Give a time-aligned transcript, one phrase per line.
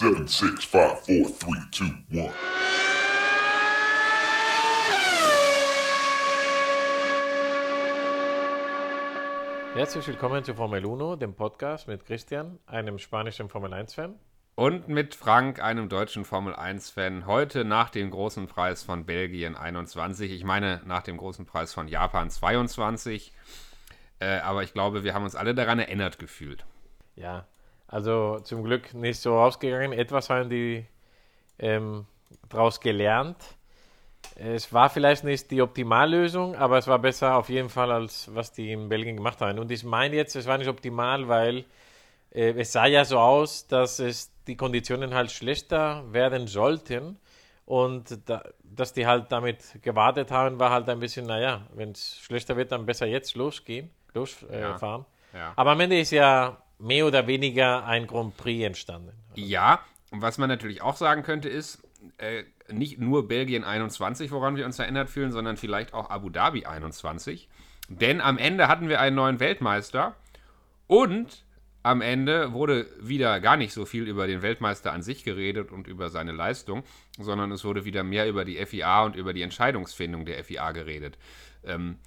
[0.00, 2.32] Seven, six, five, four, three, two, one.
[9.74, 14.18] Herzlich willkommen zu Formel 1, dem Podcast mit Christian, einem spanischen Formel 1-Fan.
[14.54, 20.32] Und mit Frank, einem deutschen Formel 1-Fan, heute nach dem großen Preis von Belgien 21.
[20.32, 23.34] Ich meine, nach dem großen Preis von Japan 22.
[24.18, 26.64] Äh, aber ich glaube, wir haben uns alle daran erinnert gefühlt.
[27.16, 27.46] Ja,
[27.90, 29.92] also zum Glück nicht so ausgegangen.
[29.92, 30.86] Etwas haben die
[31.58, 32.06] ähm,
[32.48, 33.36] daraus gelernt.
[34.36, 38.52] Es war vielleicht nicht die Optimallösung, aber es war besser auf jeden Fall, als was
[38.52, 39.58] die in Belgien gemacht haben.
[39.58, 41.64] Und ich meine jetzt, es war nicht optimal, weil
[42.32, 47.18] äh, es sah ja so aus, dass es die Konditionen halt schlechter werden sollten.
[47.66, 52.20] Und da, dass die halt damit gewartet haben, war halt ein bisschen, naja, wenn es
[52.20, 55.06] schlechter wird, dann besser jetzt losgehen, losfahren.
[55.32, 55.52] Ja, ja.
[55.56, 59.12] Aber am Ende ist ja mehr oder weniger ein Grand Prix entstanden.
[59.34, 59.80] Ja,
[60.10, 61.82] und was man natürlich auch sagen könnte, ist,
[62.18, 66.66] äh, nicht nur Belgien 21, woran wir uns erinnert fühlen, sondern vielleicht auch Abu Dhabi
[66.66, 67.48] 21.
[67.88, 70.14] Denn am Ende hatten wir einen neuen Weltmeister
[70.86, 71.44] und
[71.82, 75.86] am Ende wurde wieder gar nicht so viel über den Weltmeister an sich geredet und
[75.86, 76.84] über seine Leistung,
[77.18, 81.16] sondern es wurde wieder mehr über die FIA und über die Entscheidungsfindung der FIA geredet.
[81.64, 81.98] Ähm,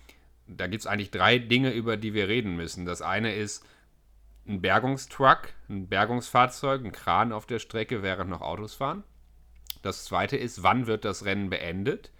[0.47, 2.85] da gibt es eigentlich drei Dinge, über die wir reden müssen.
[2.85, 3.65] Das eine ist
[4.47, 9.03] ein Bergungstruck, ein Bergungsfahrzeug, ein Kran auf der Strecke, während noch Autos fahren.
[9.81, 12.11] Das zweite ist, wann wird das Rennen beendet?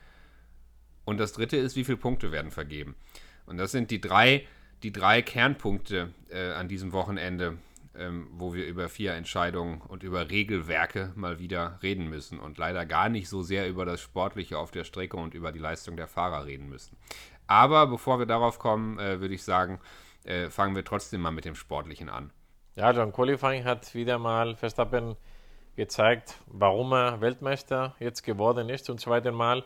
[1.06, 2.96] Und das dritte ist, wie viele Punkte werden vergeben?
[3.46, 4.48] Und das sind die drei
[4.84, 7.58] die drei Kernpunkte äh, an diesem Wochenende,
[7.96, 12.86] ähm, wo wir über vier Entscheidungen und über Regelwerke mal wieder reden müssen und leider
[12.86, 16.08] gar nicht so sehr über das Sportliche auf der Strecke und über die Leistung der
[16.08, 16.98] Fahrer reden müssen.
[17.48, 19.80] Aber bevor wir darauf kommen, äh, würde ich sagen,
[20.26, 22.32] äh, fangen wir trotzdem mal mit dem Sportlichen an.
[22.76, 25.16] Ja, John Qualifying hat wieder mal Verstappen
[25.76, 29.64] gezeigt, warum er Weltmeister jetzt geworden ist zum zweiten Mal.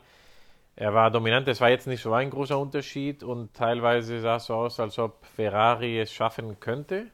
[0.76, 4.46] Er war dominant, es war jetzt nicht so ein großer Unterschied und teilweise sah es
[4.46, 7.08] so aus, als ob Ferrari es schaffen könnte.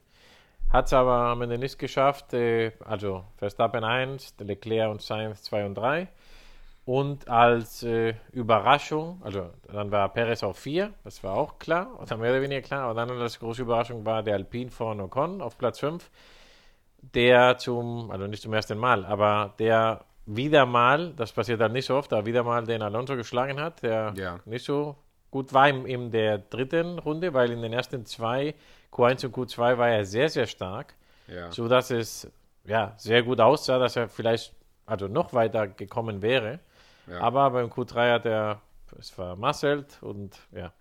[0.69, 2.33] Hat es aber am Ende nicht geschafft.
[2.33, 6.07] Äh, also Verstappen 1, Leclerc und Sainz 2 und 3.
[6.85, 12.17] Und als äh, Überraschung, also dann war Perez auf 4, das war auch klar, oder
[12.17, 12.81] mehr oder weniger klar.
[12.89, 16.09] Aber dann als große Überraschung war der Alpine von Ocon auf Platz 5,
[17.13, 21.85] der zum, also nicht zum ersten Mal, aber der wieder mal, das passiert halt nicht
[21.85, 24.39] so oft, aber wieder mal den Alonso geschlagen hat, der Ja.
[24.45, 24.95] nicht so
[25.31, 28.55] gut war in, in der dritten Runde, weil in den ersten zwei,
[28.91, 30.95] Q1 und Q2 war er sehr, sehr stark,
[31.27, 31.51] Ja.
[31.51, 32.31] so dass es
[32.65, 34.53] ja, sehr gut aussah, dass er vielleicht
[34.85, 36.59] also noch weiter gekommen wäre.
[37.07, 37.19] Ja.
[37.21, 38.61] Aber beim Q3 hat er
[38.99, 40.73] es vermasselt und ja.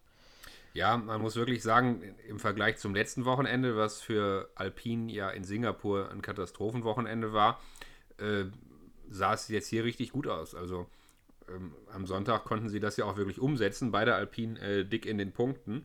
[0.74, 5.44] Ja, man muss wirklich sagen, im Vergleich zum letzten Wochenende, was für Alpine ja in
[5.44, 7.60] Singapur ein Katastrophenwochenende war,
[8.18, 8.44] äh,
[9.10, 10.54] sah es jetzt hier richtig gut aus.
[10.54, 10.86] Also
[11.48, 15.18] ähm, am Sonntag konnten sie das ja auch wirklich umsetzen, beide Alpine äh, dick in
[15.18, 15.84] den Punkten.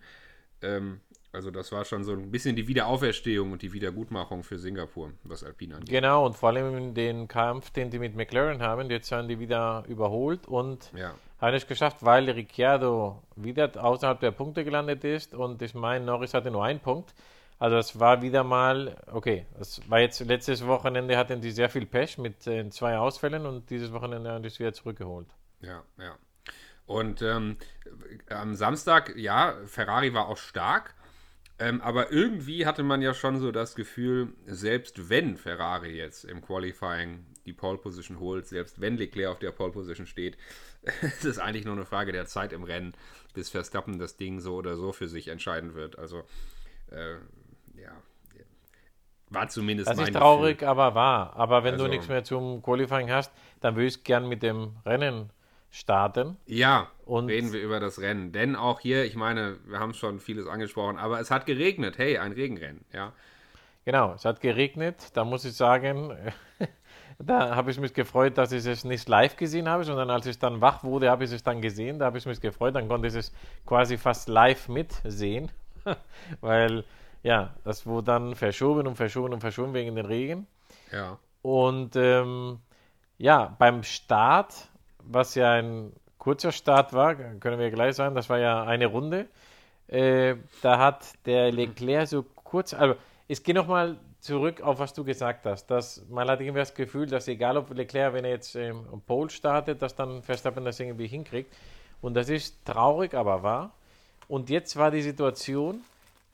[0.62, 5.12] Ähm, also das war schon so ein bisschen die Wiederauferstehung und die Wiedergutmachung für Singapur,
[5.24, 5.90] was Alpine angeht.
[5.90, 9.84] Genau, und vor allem den Kampf, den die mit McLaren haben, jetzt haben die wieder
[9.88, 15.62] überholt und Ja, Hat es geschafft, weil Ricciardo wieder außerhalb der Punkte gelandet ist und
[15.62, 17.14] ich meine, Norris hatte nur einen Punkt.
[17.60, 21.88] Also es war wieder mal, okay, es war jetzt letztes Wochenende hatten die sehr viel
[21.88, 25.28] Pech mit äh, zwei Ausfällen und dieses Wochenende haben die es wieder zurückgeholt.
[25.62, 26.16] ja, ja.
[26.88, 27.58] Und ähm,
[28.30, 30.96] am Samstag, ja, Ferrari war auch stark,
[31.60, 36.42] ähm, aber irgendwie hatte man ja schon so das Gefühl, selbst wenn Ferrari jetzt im
[36.42, 40.38] Qualifying die Pole Position holt, selbst wenn Leclerc auf der Pole Position steht,
[41.02, 42.94] es ist eigentlich nur eine Frage der Zeit im Rennen,
[43.34, 45.98] bis Verstappen das Ding so oder so für sich entscheiden wird.
[45.98, 46.24] Also,
[46.92, 47.16] äh,
[47.80, 47.92] ja,
[49.30, 51.36] war zumindest Das ist traurig, aber wahr.
[51.36, 54.78] Aber wenn Also- du nichts mehr zum Qualifying hast, dann würde ich gern mit dem
[54.86, 55.32] Rennen
[55.78, 56.38] starten.
[56.46, 58.32] Ja, Und- reden wir über das Rennen.
[58.32, 61.98] Denn auch hier, ich meine, wir haben schon vieles angesprochen, aber es hat geregnet.
[61.98, 63.14] Hey, ein Regenrennen, ja.
[63.86, 65.12] Genau, es hat geregnet.
[65.14, 66.14] Da muss ich sagen,
[67.20, 70.40] da habe ich mich gefreut, dass ich es nicht live gesehen habe, sondern als ich
[70.40, 72.00] dann wach wurde, habe ich es dann gesehen.
[72.00, 72.76] Da habe ich mich gefreut.
[72.76, 73.32] Dann konnte ich es
[73.66, 75.52] quasi fast live mitsehen,
[76.42, 76.84] weil
[77.24, 80.48] ja, das wurde dann verschoben und verschoben und verschoben wegen den Regen.
[80.92, 82.60] Ja, Und ähm,
[83.18, 84.70] ja, beim Start,
[85.10, 89.28] was ja ein kurzer Start war, können wir gleich sagen, das war ja eine Runde,
[89.88, 92.96] äh, da hat der Leclerc so kurz, also
[93.28, 97.06] ich gehe nochmal zurück auf was du gesagt hast, dass man hat irgendwie das Gefühl,
[97.08, 101.08] dass egal ob Leclerc, wenn er jetzt ähm, Pole startet, dass dann Verstappen das irgendwie
[101.08, 101.54] hinkriegt.
[102.02, 103.72] Und das ist traurig, aber wahr.
[104.28, 105.82] Und jetzt war die Situation,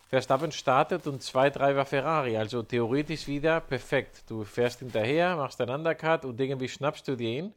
[0.09, 2.37] Verstappen startet und zwei, drei war Ferrari.
[2.37, 4.23] Also theoretisch wieder perfekt.
[4.27, 7.53] Du fährst hinterher, machst einen Undercut und irgendwie schnappst du ihn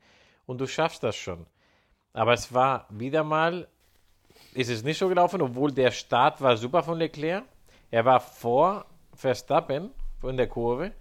[0.46, 1.46] und du schaffst das schon.
[2.12, 3.68] Aber es war wieder mal,
[4.54, 7.44] ist es nicht so gelaufen, obwohl der Start war super von Leclerc.
[7.90, 9.90] Er war vor Verstappen
[10.22, 10.92] in der Kurve.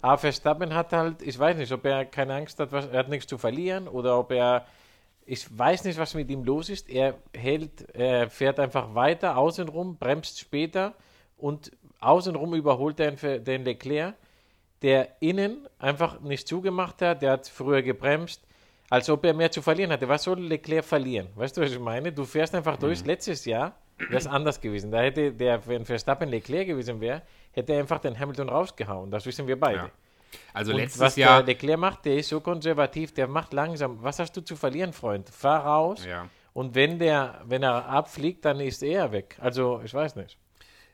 [0.00, 3.08] Aber Verstappen hat halt, ich weiß nicht, ob er keine Angst hat, was, er hat
[3.08, 4.66] nichts zu verlieren oder ob er,
[5.26, 6.90] ich weiß nicht, was mit ihm los ist.
[6.90, 10.94] Er hält, er fährt einfach weiter, außenrum, bremst später
[11.36, 14.14] und außenrum überholt er den, den Leclerc,
[14.82, 17.22] der innen einfach nicht zugemacht hat.
[17.22, 18.42] Der hat früher gebremst,
[18.92, 20.06] als ob er mehr zu verlieren hatte.
[20.06, 21.28] Was soll Leclerc verlieren?
[21.34, 22.12] Weißt du, was ich meine?
[22.12, 23.02] Du fährst einfach durch.
[23.06, 24.90] Letztes Jahr wäre es anders gewesen.
[24.90, 27.22] Da hätte der, wenn Verstappen Leclerc gewesen wäre,
[27.52, 29.10] hätte er einfach den Hamilton rausgehauen.
[29.10, 29.78] Das wissen wir beide.
[29.78, 29.90] Ja.
[30.52, 31.42] Also Und letztes was Jahr.
[31.42, 34.02] der Leclerc macht, der ist so konservativ, der macht langsam.
[34.02, 35.30] Was hast du zu verlieren, Freund?
[35.30, 36.04] Fahr raus.
[36.04, 36.28] Ja.
[36.52, 39.38] Und wenn der, wenn er abfliegt, dann ist er weg.
[39.40, 40.36] Also, ich weiß nicht.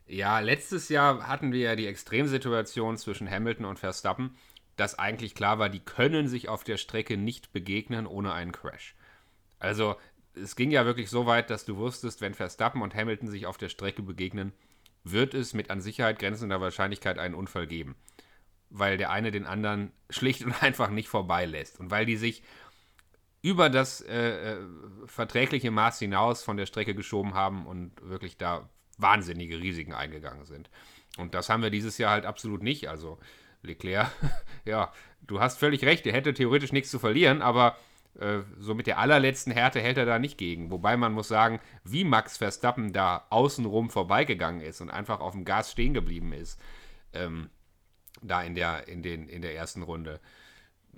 [0.07, 4.37] Ja, letztes Jahr hatten wir ja die Extremsituation zwischen Hamilton und Verstappen,
[4.79, 8.95] dass eigentlich klar war, die können sich auf der Strecke nicht begegnen ohne einen Crash.
[9.59, 9.97] Also
[10.35, 13.59] es ging ja wirklich so weit, dass du wusstest, wenn Verstappen und Hamilton sich auf
[13.59, 14.53] der Strecke begegnen,
[15.03, 17.97] wird es mit an Sicherheit grenzender Wahrscheinlichkeit einen Unfall geben.
[18.71, 21.81] Weil der eine den anderen schlicht und einfach nicht vorbeilässt.
[21.81, 22.45] Und weil die sich
[23.43, 24.57] über das äh, äh,
[25.07, 30.71] verträgliche Maß hinaus von der Strecke geschoben haben und wirklich da wahnsinnige Risiken eingegangen sind.
[31.17, 32.89] Und das haben wir dieses Jahr halt absolut nicht.
[32.89, 33.19] Also
[33.63, 34.11] Leclerc,
[34.65, 37.77] ja, du hast völlig recht, er hätte theoretisch nichts zu verlieren, aber
[38.19, 40.71] äh, so mit der allerletzten Härte hält er da nicht gegen.
[40.71, 45.45] Wobei man muss sagen, wie Max Verstappen da außenrum vorbeigegangen ist und einfach auf dem
[45.45, 46.61] Gas stehen geblieben ist,
[47.13, 47.51] ähm,
[48.23, 50.21] da in der, in, den, in der ersten Runde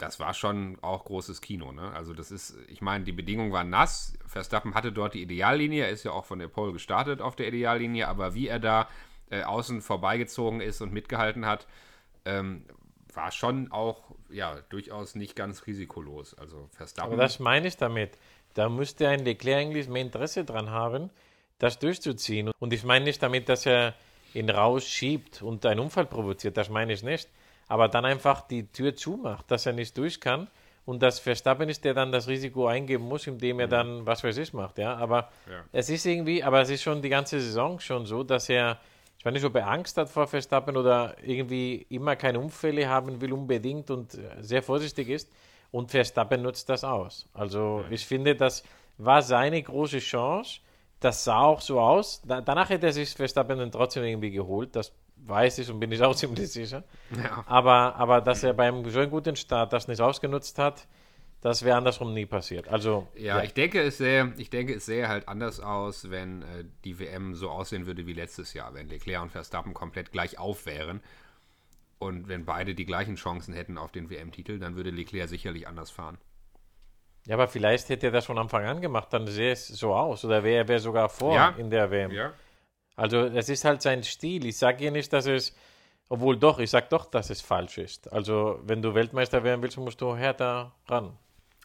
[0.00, 1.72] das war schon auch großes Kino.
[1.72, 1.92] Ne?
[1.92, 4.14] Also das ist, ich meine, die Bedingungen waren nass.
[4.26, 5.84] Verstappen hatte dort die Ideallinie.
[5.84, 8.08] Er ist ja auch von der Pole gestartet auf der Ideallinie.
[8.08, 8.88] Aber wie er da
[9.30, 11.66] äh, außen vorbeigezogen ist und mitgehalten hat,
[12.24, 12.64] ähm,
[13.14, 16.34] war schon auch ja durchaus nicht ganz risikolos.
[16.34, 17.12] Also Verstappen.
[17.12, 18.12] Aber das meine ich damit.
[18.54, 21.10] Da müsste ein Leclerc eigentlich mehr Interesse dran haben,
[21.58, 22.50] das durchzuziehen.
[22.58, 23.94] Und ich meine nicht damit, dass er
[24.34, 26.56] ihn rausschiebt und einen Unfall provoziert.
[26.56, 27.28] Das meine ich nicht.
[27.68, 30.48] Aber dann einfach die Tür zumacht, dass er nicht durch kann.
[30.86, 34.36] Und dass Verstappen ist, der dann das Risiko eingeben muss, indem er dann was weiß
[34.38, 34.78] ich macht.
[34.78, 35.62] Ja, aber Ja.
[35.72, 38.78] es ist irgendwie, aber es ist schon die ganze Saison schon so, dass er,
[39.20, 43.20] ich weiß nicht, ob er Angst hat vor Verstappen oder irgendwie immer keine Unfälle haben
[43.20, 45.30] will unbedingt und äh, sehr vorsichtig ist.
[45.70, 47.28] Und Verstappen nutzt das aus.
[47.34, 48.64] Also ich finde, das
[48.96, 50.60] war seine große Chance.
[51.00, 52.22] Das sah auch so aus.
[52.26, 54.74] Da, danach hätte er sich Verstappen dann trotzdem irgendwie geholt.
[54.74, 56.82] Das weiß ich und bin ich auch ziemlich sicher.
[57.14, 57.44] Ja.
[57.46, 60.86] Aber, aber dass er beim so guten Start das nicht ausgenutzt hat,
[61.40, 62.68] das wäre andersrum nie passiert.
[62.68, 66.64] Also Ja, ich denke, es sähe, ich denke, es sähe halt anders aus, wenn äh,
[66.84, 70.66] die WM so aussehen würde wie letztes Jahr, wenn Leclerc und Verstappen komplett gleich auf
[70.66, 71.02] wären.
[71.98, 75.90] Und wenn beide die gleichen Chancen hätten auf den WM-Titel, dann würde Leclerc sicherlich anders
[75.90, 76.18] fahren.
[77.26, 80.24] Ja, aber vielleicht hätte er das von Anfang an gemacht, dann sähe es so aus.
[80.24, 81.50] Oder wäre er wär sogar vor Ja.
[81.58, 82.10] in der WM.
[82.10, 82.32] Ja.
[82.96, 84.46] Also es ist halt sein Stil.
[84.46, 85.54] Ich sage hier nicht, dass es,
[86.08, 88.10] obwohl doch, ich sage doch, dass es falsch ist.
[88.12, 91.16] Also wenn du Weltmeister werden willst, musst du härter ran.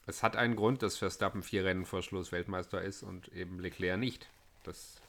[0.08, 4.00] Es hat einen Grund, dass Verstappen vier Rennen vor Schluss Weltmeister ist und eben Leclerc
[4.00, 4.30] nicht.
[4.64, 5.02] Das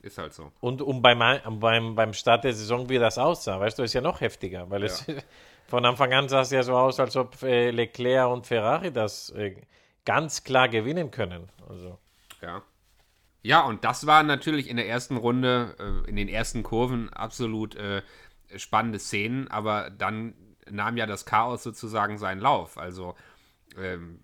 [0.00, 0.50] ist halt so.
[0.60, 1.20] Und um beim,
[1.60, 4.82] beim, beim Start der Saison, wie das aussah, weißt du, ist ja noch heftiger, weil
[4.82, 5.06] es
[5.68, 9.30] von Anfang an sah es ja so aus, als ob äh, Leclerc und Ferrari das
[9.30, 9.54] äh,
[10.04, 11.48] ganz klar gewinnen können.
[11.68, 11.98] Also.
[12.40, 12.62] Ja.
[13.44, 17.76] Ja, und das war natürlich in der ersten Runde, äh, in den ersten Kurven absolut
[18.56, 20.34] spannende Szenen, aber dann
[20.70, 22.76] nahm ja das Chaos sozusagen seinen Lauf.
[22.76, 23.14] Also
[23.78, 24.18] ähm,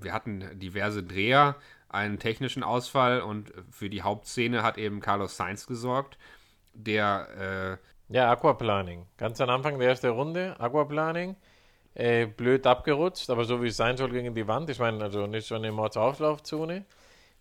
[0.00, 1.56] wir hatten diverse Dreher,
[1.88, 6.18] einen technischen Ausfall und für die Hauptszene hat eben Carlos Sainz gesorgt,
[6.72, 7.78] der
[8.10, 9.06] äh, Ja, Aquaplaning.
[9.16, 11.36] Ganz am Anfang der ersten Runde, Aquaplaning.
[11.94, 14.70] Äh, blöd abgerutscht, aber so wie es sein soll gegen die Wand.
[14.70, 16.84] Ich meine, also nicht so eine Mordsauflaufzone.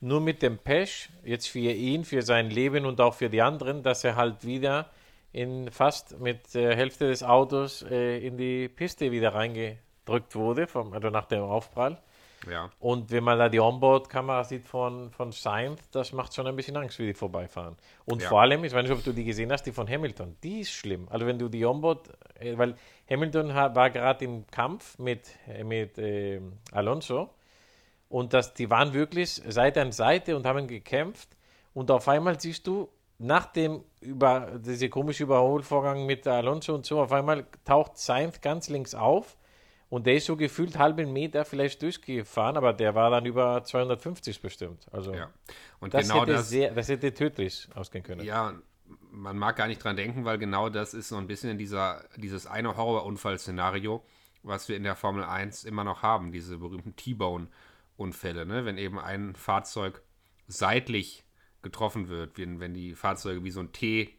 [0.01, 3.83] Nur mit dem Pech, jetzt für ihn, für sein Leben und auch für die anderen,
[3.83, 4.89] dass er halt wieder
[5.31, 10.93] in fast mit der Hälfte des Autos äh, in die Piste wieder reingedrückt wurde, vom,
[10.93, 12.01] also nach dem Aufprall.
[12.47, 16.55] Ja, Und wenn man da die Onboard-Kamera sieht von, von Sainz, das macht schon ein
[16.55, 17.75] bisschen Angst, wie die vorbeifahren.
[18.05, 18.29] Und Ja.
[18.29, 20.71] vor allem, ich weiß nicht, ob du die gesehen hast, die von Hamilton, die ist
[20.71, 21.07] schlimm.
[21.09, 22.75] Also wenn du die Onboard, äh, weil
[23.09, 26.39] Hamilton ha- war gerade im Kampf mit, äh, mit äh,
[26.71, 27.29] Alonso
[28.09, 31.29] und das, die waren wirklich Seite an Seite und haben gekämpft
[31.73, 32.89] und auf einmal siehst du,
[33.21, 38.69] nach dem über diese komische Überholvorgang mit Alonso und so, auf einmal taucht Sainz ganz
[38.69, 39.35] links auf
[39.89, 44.41] und der ist so gefühlt halben Meter vielleicht durchgefahren, aber der war dann über 250
[44.41, 44.85] bestimmt.
[44.91, 45.29] Also ja.
[45.79, 48.23] Und das, genau hätte das, Sehr, das hätte tödlich ausgehen können.
[48.23, 48.53] Ja,
[49.11, 52.45] man mag gar nicht dran denken, weil genau das ist so ein bisschen dieser, dieses
[52.45, 54.03] eine Horrorunfall-Szenario,
[54.43, 58.65] was wir in der Formel 1 immer noch haben, diese berühmten T-Bone-Unfälle, ne?
[58.65, 60.03] wenn eben ein Fahrzeug
[60.47, 61.25] seitlich
[61.61, 64.13] getroffen wird, wenn, wenn die Fahrzeuge wie so ein T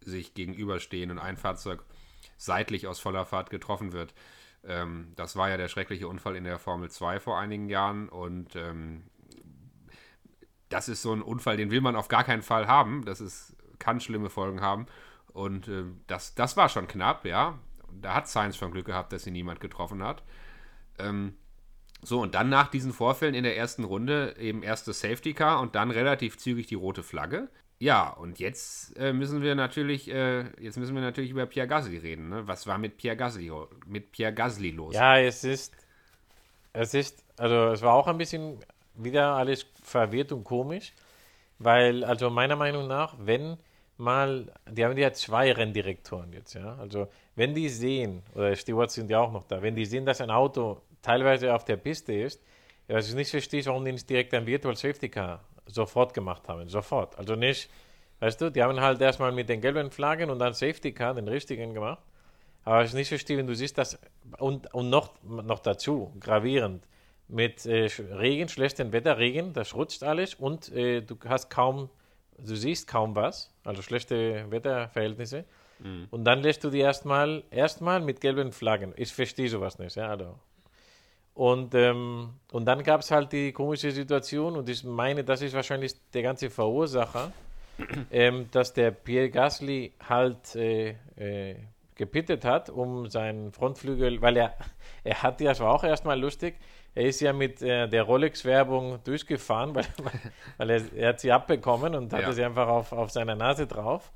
[0.00, 1.84] sich gegenüberstehen und ein Fahrzeug
[2.36, 4.12] seitlich aus voller Fahrt getroffen wird.
[4.66, 8.56] Ähm, das war ja der schreckliche Unfall in der Formel 2 vor einigen Jahren und
[8.56, 9.04] ähm,
[10.68, 13.04] das ist so ein Unfall, den will man auf gar keinen Fall haben.
[13.04, 14.86] Das ist, kann schlimme Folgen haben.
[15.32, 17.58] Und äh, das, das war schon knapp, ja.
[17.92, 20.24] Da hat Science schon Glück gehabt, dass sie niemand getroffen hat.
[20.98, 21.34] Ähm,
[22.02, 25.60] so, und dann nach diesen Vorfällen in der ersten Runde eben erst das Safety Car
[25.60, 27.48] und dann relativ zügig die rote Flagge.
[27.78, 31.98] Ja, und jetzt äh, müssen wir natürlich, äh, jetzt müssen wir natürlich über Pierre Gasly
[31.98, 32.28] reden.
[32.28, 32.46] Ne?
[32.46, 33.50] Was war mit Pierre Gasly,
[33.86, 34.94] mit Pierre Gasly los?
[34.94, 35.74] Ja, es ist,
[36.72, 38.58] es ist, also es war auch ein bisschen
[38.94, 40.92] wieder alles verwirrt und komisch,
[41.58, 43.58] weil, also meiner Meinung nach, wenn
[43.96, 49.10] mal, die haben ja zwei Renndirektoren jetzt, ja, also wenn die sehen, oder Stewards sind
[49.10, 52.40] ja auch noch da, wenn die sehen, dass ein Auto teilweise auf der Piste ist,
[52.88, 56.48] ja, was ich nicht verstehe, warum die nicht direkt ein Virtual Safety Car sofort gemacht
[56.48, 57.70] haben, sofort, also nicht,
[58.20, 61.28] weißt du, die haben halt erstmal mit den gelben Flaggen und dann Safety Car, den
[61.28, 62.02] richtigen gemacht,
[62.64, 63.98] aber ich nicht verstehe, wenn du siehst, dass,
[64.38, 66.86] und, und noch, noch dazu, gravierend,
[67.28, 71.88] mit äh, Regen, schlechtem Wetter, Regen, das rutscht alles und äh, du hast kaum,
[72.38, 75.44] du siehst kaum was, also schlechte Wetterverhältnisse.
[75.78, 76.06] Mhm.
[76.10, 78.92] Und dann lässt du die erstmal erstmal mit gelben Flaggen.
[78.96, 80.08] Ich verstehe sowas nicht, ja.
[80.08, 80.38] Also.
[81.34, 85.52] Und, ähm, und dann gab es halt die komische Situation, und ich meine, das ist
[85.52, 87.32] wahrscheinlich der ganze Verursacher,
[88.12, 91.56] ähm, dass der Pierre Gasly halt äh, äh,
[91.96, 94.54] gepittet hat, um seinen Frontflügel, weil er,
[95.04, 96.54] er hat ja, das war auch erstmal lustig,
[96.94, 99.86] er ist ja mit äh, der Rolex-Werbung durchgefahren, weil,
[100.56, 102.32] weil er, er, hat sie abbekommen und hatte ja.
[102.32, 104.12] sie einfach auf, auf seiner Nase drauf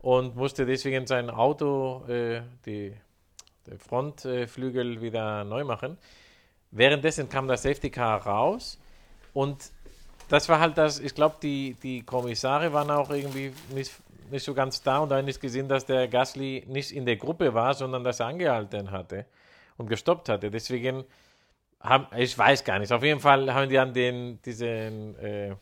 [0.00, 2.94] und musste deswegen sein Auto, äh, die,
[3.66, 5.96] der Frontflügel wieder neu machen.
[6.72, 8.78] Währenddessen kam das Safety Car raus
[9.34, 9.70] und
[10.28, 13.92] das war halt das, ich glaube, die, die Kommissare waren auch irgendwie nicht,
[14.30, 17.52] nicht so ganz da und dann ist gesehen, dass der Gasly nicht in der Gruppe
[17.52, 19.26] war, sondern dass er angehalten hatte
[19.76, 20.50] und gestoppt hatte.
[20.50, 21.04] Deswegen
[21.78, 22.90] haben, ich weiß gar nicht.
[22.90, 25.54] Auf jeden Fall haben die dann den, diesen äh,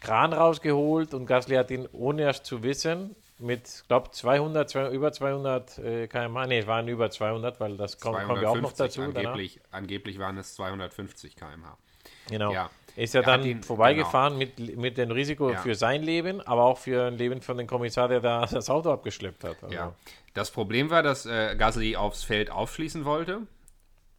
[0.00, 5.12] Kran rausgeholt und Gasly hat ihn, ohne es zu wissen, mit, glaube 200, 200, über
[5.12, 8.72] 200 äh, km/h, nee, es waren über 200, weil das kommt, kommen wir auch noch
[8.72, 9.02] dazu.
[9.02, 11.76] Angeblich, angeblich waren es 250 km/h.
[12.28, 12.52] Genau.
[12.52, 12.70] Ja.
[12.96, 14.52] Ist ja dann ihn, vorbeigefahren genau.
[14.56, 15.58] mit, mit dem Risiko ja.
[15.58, 18.90] für sein Leben, aber auch für ein Leben von dem Kommissar, der da das Auto
[18.90, 19.62] abgeschleppt hat.
[19.62, 19.74] Also.
[19.74, 19.94] Ja.
[20.32, 23.42] Das Problem war, dass äh, Gasly aufs Feld aufschließen wollte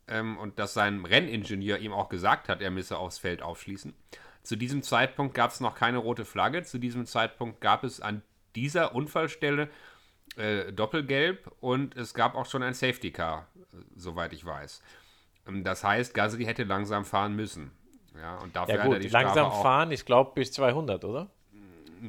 [0.08, 3.96] ähm, und dass sein Renningenieur ihm auch gesagt hat, er müsse aufs Feld aufschließen.
[4.44, 6.64] Zu diesem Zeitpunkt gab es noch keine rote Flagge.
[6.64, 8.22] Zu diesem Zeitpunkt gab es an
[8.58, 9.70] dieser Unfallstelle
[10.36, 14.82] äh, Doppelgelb und es gab auch schon ein Safety Car, äh, soweit ich weiß.
[15.48, 17.72] Ähm, das heißt, Gasly hätte langsam fahren müssen.
[18.20, 21.28] Ja, und dafür ja gut, hat er die langsam fahren, ich glaube bis 200, oder?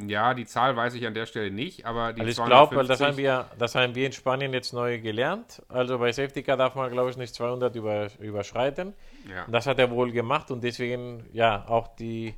[0.07, 2.87] Ja, die Zahl weiß ich an der Stelle nicht, aber die also ich glaube, weil
[2.87, 5.63] das haben, wir, das haben wir in Spanien jetzt neu gelernt.
[5.69, 8.95] Also bei Safety Car darf man, glaube ich, nicht 200 über, überschreiten.
[9.29, 9.47] Ja.
[9.49, 12.35] das hat er wohl gemacht und deswegen, ja, auch die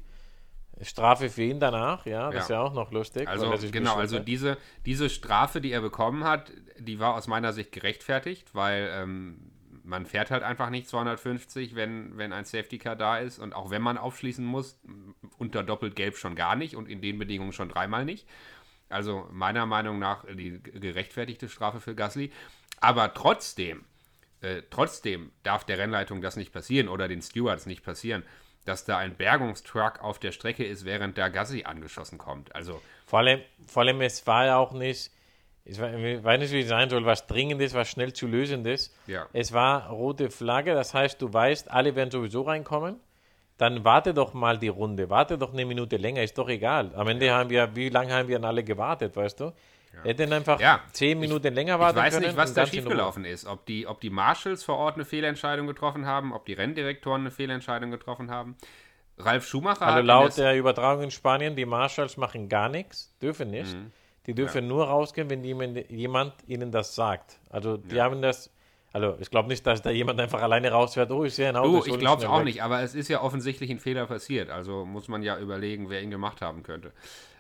[0.83, 2.41] Strafe für ihn danach, ja, das ja.
[2.41, 3.29] ist ja auch noch lustig.
[3.29, 4.57] Also genau, also diese,
[4.87, 9.51] diese Strafe, die er bekommen hat, die war aus meiner Sicht gerechtfertigt, weil ähm,
[9.85, 13.39] man fährt halt einfach nicht 250, wenn, wenn ein Safety Car da ist.
[13.39, 14.79] Und auch wenn man aufschließen muss,
[15.39, 18.27] unter doppelt gelb schon gar nicht und in den Bedingungen schon dreimal nicht.
[18.89, 22.33] Also meiner Meinung nach die gerechtfertigte Strafe für Gasly.
[22.81, 23.85] Aber trotzdem,
[24.41, 28.25] äh, trotzdem darf der Rennleitung das nicht passieren oder den Stewards nicht passieren,
[28.65, 32.55] dass da ein Bergungstruck auf der Strecke ist, während da Gasly angeschossen kommt.
[32.55, 35.11] Also vor allem, vor allem es war ja auch nicht
[35.65, 38.95] ich weiß nicht, wie es sein soll, was Dringendes, was schnell zu Lösendes.
[39.07, 39.27] Ja.
[39.33, 42.99] Es war rote Flagge, das heißt, du weißt, alle werden sowieso reinkommen.
[43.59, 46.93] Dann warte doch mal die Runde, warte doch eine Minute länger, ist doch egal.
[46.95, 47.37] Am Ende ja.
[47.37, 49.53] haben wir, wie lange haben wir an alle gewartet, weißt du?
[49.93, 50.03] Ja.
[50.05, 50.81] Hätten einfach ja.
[50.93, 52.09] zehn Minuten ich, länger warten können.
[52.09, 53.47] Ich weiß nicht, was da schiefgelaufen ist.
[53.47, 57.31] Ob die, ob die Marshals vor Ort eine Fehlentscheidung getroffen haben, ob die Renndirektoren eine
[57.31, 58.57] Fehlentscheidung getroffen haben.
[59.19, 63.75] Ralf Schumacher also laut der Übertragung in Spanien, die Marshals machen gar nichts, dürfen nicht.
[63.75, 63.93] Mhm.
[64.27, 64.69] Die dürfen ja.
[64.69, 67.39] nur rausgehen, wenn jemand, jemand ihnen das sagt.
[67.49, 68.51] Also die haben das.
[68.93, 71.85] Also ich glaube nicht, dass da jemand einfach alleine rausfährt, oh, ich sehe ein Auto.
[71.85, 72.47] Du, ich glaube es auch weg.
[72.47, 74.51] nicht, aber es ist ja offensichtlich ein Fehler passiert.
[74.51, 76.93] Also muss man ja überlegen, wer ihn gemacht haben könnte.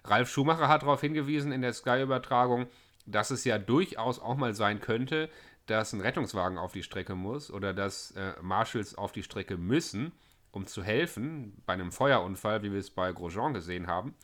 [0.04, 2.66] Ralf Schumacher hat darauf hingewiesen in der Sky-Übertragung,
[3.06, 5.28] dass es ja durchaus auch mal sein könnte,
[5.66, 10.12] dass ein Rettungswagen auf die Strecke muss oder dass äh, Marshals auf die Strecke müssen,
[10.52, 14.14] um zu helfen bei einem Feuerunfall, wie wir es bei Grosjean gesehen haben.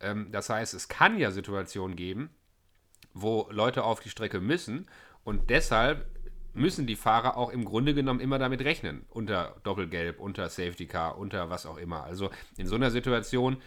[0.00, 2.30] Ähm, das heißt, es kann ja Situationen geben,
[3.14, 4.86] wo Leute auf die Strecke müssen.
[5.24, 6.06] Und deshalb
[6.56, 9.04] müssen die Fahrer auch im Grunde genommen immer damit rechnen.
[9.10, 12.04] Unter Doppelgelb, unter Safety Car, unter was auch immer.
[12.04, 13.58] Also in so einer Situation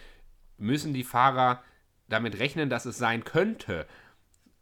[0.58, 1.63] müssen die Fahrer
[2.08, 3.86] damit rechnen, dass es sein könnte.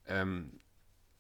[0.08, 0.60] Ähm,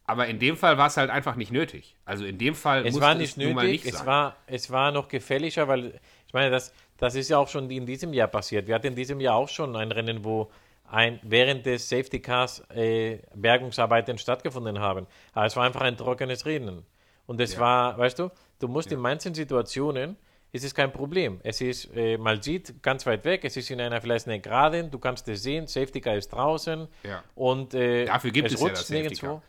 [0.05, 1.95] aber in dem Fall war es halt einfach nicht nötig.
[2.05, 4.07] Also in dem Fall es war nicht es nun mal nötig, nicht es sein.
[4.07, 7.85] war, es war noch gefährlicher, weil ich meine, das, das ist ja auch schon in
[7.85, 8.67] diesem Jahr passiert.
[8.67, 10.49] Wir hatten in diesem Jahr auch schon ein Rennen, wo
[10.89, 15.07] ein, während des Safety Cars äh, Bergungsarbeiten stattgefunden haben.
[15.33, 16.85] Aber es war einfach ein trockenes Rennen.
[17.27, 17.59] Und es Ja.
[17.59, 20.17] war, weißt du, du musst in manchen Situationen,
[20.53, 21.39] ist es kein Problem.
[21.43, 24.89] Es ist, äh, man sieht ganz weit weg, es ist in einer vielleicht eine Geraden,
[24.89, 27.21] du kannst es sehen, Safety Car ist draußen Ja.
[27.35, 29.27] und äh, Dafür gibt es ja rutscht das Safety nirgendwo.
[29.27, 29.41] Car.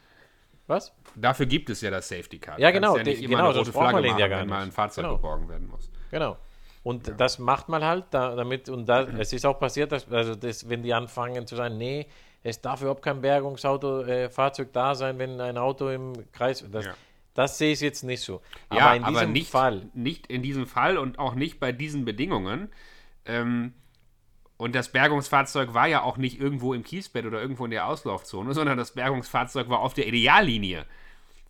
[0.66, 0.92] Was?
[1.14, 2.58] Dafür gibt es ja das Safety Car.
[2.60, 4.56] Ja, genau, Ja nicht immer genau, eine rote Flagge den ja machen, gar wenn mal
[4.58, 4.66] nicht.
[4.66, 5.16] ein Fahrzeug Genau.
[5.16, 5.90] geborgen werden muss.
[6.10, 6.36] Genau.
[6.82, 10.34] Und das macht man halt da, damit, und da, es ist auch passiert, dass, also
[10.34, 12.06] das, wenn die anfangen zu sagen, nee,
[12.42, 16.86] es darf überhaupt kein Bergungsauto, äh, Fahrzeug da sein, wenn ein Auto im Kreis, das,
[16.86, 16.94] Ja.
[17.38, 18.42] Das sehe ich jetzt nicht so.
[18.72, 22.04] ja, aber in diesem nicht, Fall, nicht in diesem Fall und auch nicht bei diesen
[22.04, 22.68] Bedingungen.
[23.26, 23.74] Ähm,
[24.56, 28.54] und das Bergungsfahrzeug war ja auch nicht irgendwo im Kiesbett oder irgendwo in der Auslaufzone,
[28.54, 30.84] sondern das Bergungsfahrzeug war auf der Ideallinie.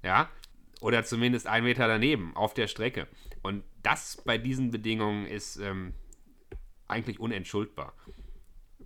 [0.02, 0.28] Ja,
[0.83, 3.07] oder zumindest einen Meter daneben auf der Strecke.
[3.42, 5.95] Und das bei diesen Bedingungen ist ähm,
[6.87, 7.95] eigentlich unentschuldbar.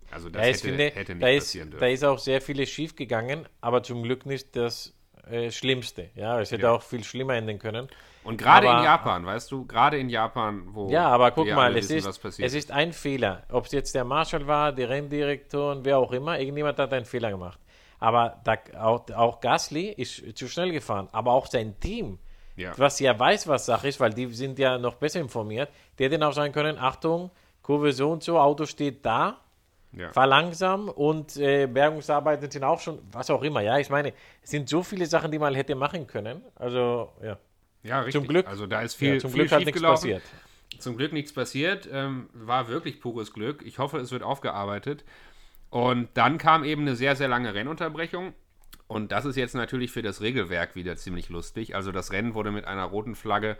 [0.09, 1.93] Also das ja, ich hätte, finde, hätte nicht da, ist, passieren da dürfen.
[1.93, 4.93] ist auch sehr vieles schief gegangen, aber zum Glück nicht das
[5.29, 6.09] äh, Schlimmste.
[6.15, 6.71] Ja, es hätte Ja.
[6.73, 7.87] auch viel schlimmer enden können.
[8.23, 11.79] Und gerade in Japan, weißt du, gerade in Japan, wo Ja, aber guck mal, alle
[11.79, 13.43] es wissen, ist, es ist ein Fehler.
[13.51, 17.31] Ob es jetzt der Marshall war, der Renndirektor, wer auch immer, irgendjemand hat einen Fehler
[17.31, 17.59] gemacht.
[17.99, 22.17] Aber da, auch, auch Gasly ist zu schnell gefahren, aber auch sein Team,
[22.55, 22.71] Ja.
[22.77, 26.25] was ja weiß, was Sache ist, weil die sind ja noch besser informiert, der hätte
[26.27, 27.29] auch sagen können, Achtung,
[27.61, 29.37] Kurve so und so, Auto steht da,
[29.95, 30.11] Ja.
[30.11, 33.61] fahr langsam und äh, Bergungsarbeiten sind auch schon, was auch immer.
[33.61, 36.41] Ja, ich meine, es sind so viele Sachen, die man hätte machen können.
[36.55, 37.37] Also, ja.
[37.83, 38.21] Ja, richtig.
[38.21, 40.23] Zum Glück- Also da ist viel, ja zum viel Glück hat nichts passiert.
[40.79, 41.87] Zum Glück nichts passiert.
[41.91, 43.61] Ähm, war wirklich pures Glück.
[43.63, 45.03] Ich hoffe, es wird aufgearbeitet.
[45.69, 48.33] Und dann kam eben eine sehr, sehr lange Rennunterbrechung.
[48.87, 51.75] Und das ist jetzt natürlich für das Regelwerk wieder ziemlich lustig.
[51.75, 53.57] Also das Rennen wurde mit einer roten Flagge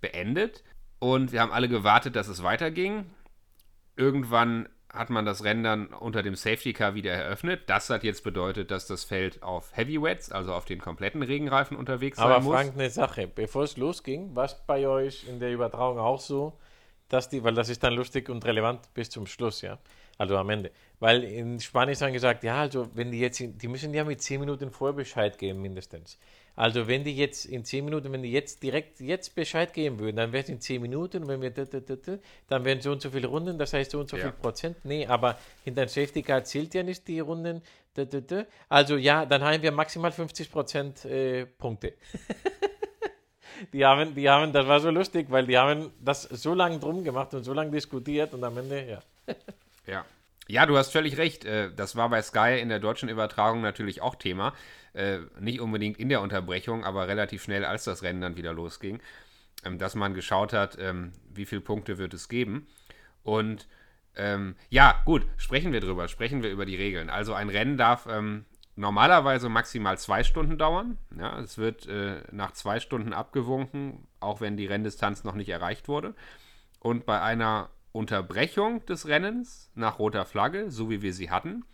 [0.00, 0.62] beendet.
[0.98, 3.06] Und wir haben alle gewartet, dass es weiterging.
[3.96, 7.62] Irgendwann hat man das Rennen dann unter dem Safety Car wieder eröffnet.
[7.66, 12.18] Das hat jetzt bedeutet, dass das Feld auf Heavyweights, also auf den kompletten Regenreifen unterwegs
[12.18, 12.54] Aber sein muss.
[12.54, 16.58] Frank, eine Sache, bevor es losging, war es bei euch in der Übertragung auch so,
[17.08, 19.78] dass die, weil das ist dann lustig und relevant bis zum Schluss, ja,
[20.18, 20.70] also am Ende.
[20.98, 24.40] Weil in Spanien haben gesagt, ja, also wenn die jetzt, die müssen ja mit 10
[24.40, 26.18] Minuten vorher Bescheid geben mindestens.
[26.56, 30.16] Also wenn die jetzt in 10 Minuten, wenn die jetzt direkt jetzt Bescheid geben würden,
[30.16, 32.92] dann wäre es in 10 Minuten, wenn wir, da, da, da, da, dann wären so
[32.92, 34.24] und so viele Runden, das heißt so und so Ja.
[34.24, 34.76] viel Prozent.
[34.84, 37.62] Nee, aber in dein Safety Car zählt ja nicht die Runden.
[38.68, 41.94] Also ja, dann haben wir maximal 50 Prozent äh, Punkte.
[43.72, 47.04] Die haben, die haben, das war so lustig, weil die haben das so lange drum
[47.04, 49.02] gemacht und so lange diskutiert und am Ende, ja.
[49.86, 50.04] Ja.
[50.50, 51.44] Ja, du hast völlig recht.
[51.44, 54.52] Äh, Das war bei Sky in der deutschen Übertragung natürlich auch Thema.
[54.94, 59.00] Äh, Nicht unbedingt in der Unterbrechung, aber relativ schnell, als das Rennen dann wieder losging,
[59.64, 62.66] ähm, dass man geschaut hat, ähm, wie viele Punkte wird es geben.
[63.22, 63.68] Und
[64.16, 67.10] ähm, ja, gut, sprechen wir drüber, sprechen wir über die Regeln.
[67.10, 70.98] Also ein Rennen darf ähm, normalerweise maximal zwei Stunden dauern.
[71.16, 75.86] Ja, es wird äh, nach zwei Stunden abgewunken, auch wenn die Renndistanz noch nicht erreicht
[75.86, 76.14] wurde.
[76.80, 81.64] Und bei einer Unterbrechung des Rennens nach roter Flagge, so wie wir sie hatten,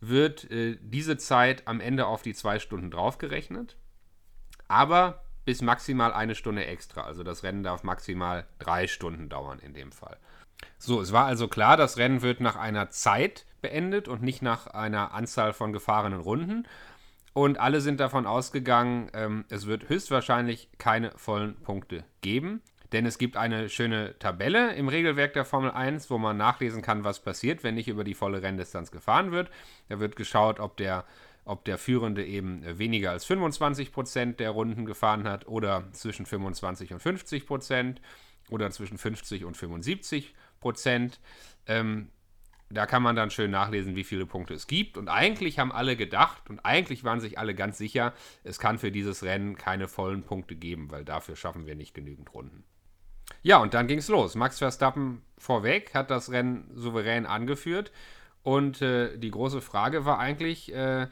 [0.00, 3.76] wird äh, diese Zeit am Ende auf die zwei Stunden draufgerechnet.
[4.68, 7.02] Aber bis maximal eine Stunde extra.
[7.02, 10.18] Also das Rennen darf maximal drei Stunden dauern in dem Fall.
[10.78, 14.66] So, es war also klar, das Rennen wird nach einer Zeit beendet und nicht nach
[14.68, 16.66] einer Anzahl von gefahrenen Runden.
[17.32, 22.60] Und alle sind davon ausgegangen, ähm, es wird höchstwahrscheinlich keine vollen Punkte geben.
[22.92, 27.04] Denn es gibt eine schöne Tabelle im Regelwerk der Formel 1, wo man nachlesen kann,
[27.04, 29.50] was passiert, wenn nicht über die volle Renndistanz gefahren wird.
[29.88, 31.04] Da wird geschaut, ob der,
[31.44, 37.02] ob der Führende eben weniger als 25% der Runden gefahren hat oder zwischen 25 und
[37.02, 37.96] 50%
[38.50, 41.20] oder zwischen 50 und 75 Prozent.
[41.66, 42.08] Ähm,
[42.70, 44.96] da kann man dann schön nachlesen, wie viele Punkte es gibt.
[44.96, 48.92] Und eigentlich haben alle gedacht und eigentlich waren sich alle ganz sicher, es kann für
[48.92, 52.64] dieses Rennen keine vollen Punkte geben, weil dafür schaffen wir nicht genügend Runden.
[53.42, 54.34] Ja, und dann ging es los.
[54.34, 57.92] Max Verstappen vorweg hat das Rennen souverän angeführt.
[58.42, 61.06] Und äh, die große Frage war eigentlich, äh,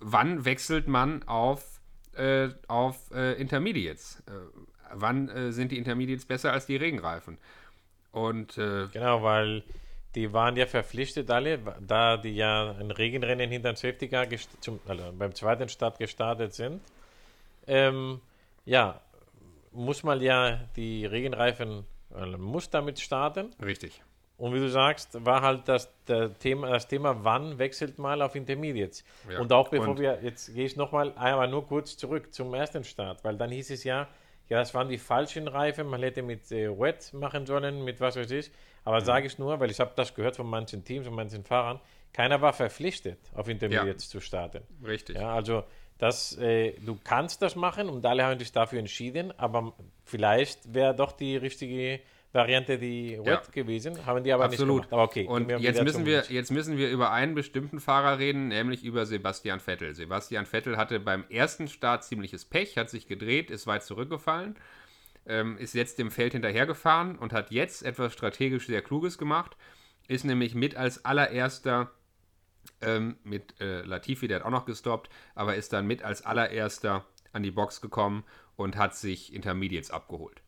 [0.00, 1.80] wann wechselt man auf,
[2.14, 4.22] äh, auf äh, Intermediates?
[4.26, 4.32] Äh,
[4.92, 7.38] wann äh, sind die Intermediates besser als die Regenreifen?
[8.12, 9.62] Und Genau, weil
[10.14, 14.26] die waren ja verpflichtet alle, da die ja ein Regenrennen hinter dem Safety Car
[14.60, 16.82] zum, also beim zweiten Start gestartet sind.
[17.66, 18.20] Ähm,
[18.66, 19.00] ja,
[19.72, 23.50] muss man ja die Regenreifen, also muss damit starten.
[23.62, 24.02] Richtig.
[24.38, 25.88] Und wie du sagst, war halt das,
[26.40, 29.04] Thema, das Thema, wann wechselt mal auf Intermediates.
[29.30, 29.38] Ja.
[29.40, 32.82] Und auch bevor Und- wir, jetzt gehe ich nochmal einmal nur kurz zurück zum ersten
[32.82, 34.08] Start, weil dann hieß es ja,
[34.48, 38.16] ja, das waren die falschen Reifen, man hätte mit äh, Wet machen sollen, mit was
[38.16, 38.50] weiß ich.
[38.84, 39.04] Aber Mhm.
[39.04, 41.78] sage ich nur, weil ich habe das gehört von manchen Teams und manchen Fahrern,
[42.12, 44.62] keiner war verpflichtet, auf Intermediates zu starten.
[44.84, 45.16] Richtig.
[45.16, 45.62] Ja, also
[46.02, 49.72] das, äh, du kannst das machen und alle haben sich dafür entschieden, aber
[50.04, 52.00] vielleicht wäre doch die richtige
[52.32, 53.42] Variante die Wet Ja.
[53.52, 54.78] gewesen, haben die aber Absolut.
[54.78, 54.92] nicht gemacht.
[54.92, 58.82] Aber okay, Und jetzt müssen, wir, jetzt müssen wir über einen bestimmten Fahrer reden, nämlich
[58.82, 59.94] über Sebastian Vettel.
[59.94, 64.56] Sebastian Vettel hatte beim ersten Start ziemliches Pech, hat sich gedreht, ist weit zurückgefallen,
[65.26, 69.56] ähm, ist jetzt dem Feld hinterhergefahren und hat jetzt etwas strategisch sehr Kluges gemacht,
[70.08, 71.92] ist nämlich mit als allererster
[72.82, 77.04] ähm, mit äh, Latifi, der hat auch noch gestoppt, aber ist dann mit als allererster
[77.32, 78.24] an die Box gekommen
[78.56, 80.42] und hat sich Intermediates abgeholt.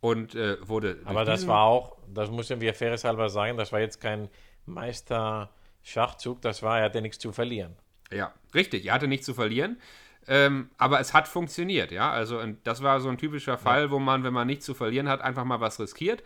[0.00, 1.00] Und äh, wurde.
[1.04, 4.28] Aber das war auch, das müssen wir fairerhalber sagen, das war jetzt kein
[4.66, 7.76] Meister-Schachzug, das war, er hatte nichts zu verlieren.
[8.12, 8.86] Ja, richtig.
[8.86, 9.80] Er hatte nichts zu verlieren.
[10.28, 12.10] Ähm, aber es hat funktioniert, ja.
[12.10, 15.08] Also und das war so ein typischer Fall, wo man, wenn man nichts zu verlieren
[15.08, 16.22] hat, einfach mal was riskiert.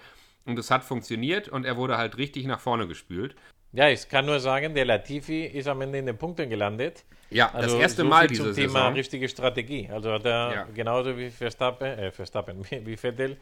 [0.46, 3.36] Und es hat funktioniert und er wurde halt richtig nach vorne gespült.
[3.72, 7.04] Ja, ich kann nur sagen, der Latifi ist am Ende in den Punkten gelandet.
[7.30, 8.94] Ja, Also das erste so Mal viel diese zum Thema Saison.
[8.94, 9.88] richtige Strategie.
[9.92, 10.64] Also hat er Ja.
[10.74, 13.36] genauso wie Verstappen, äh, Verstappen, wie wie Vettel,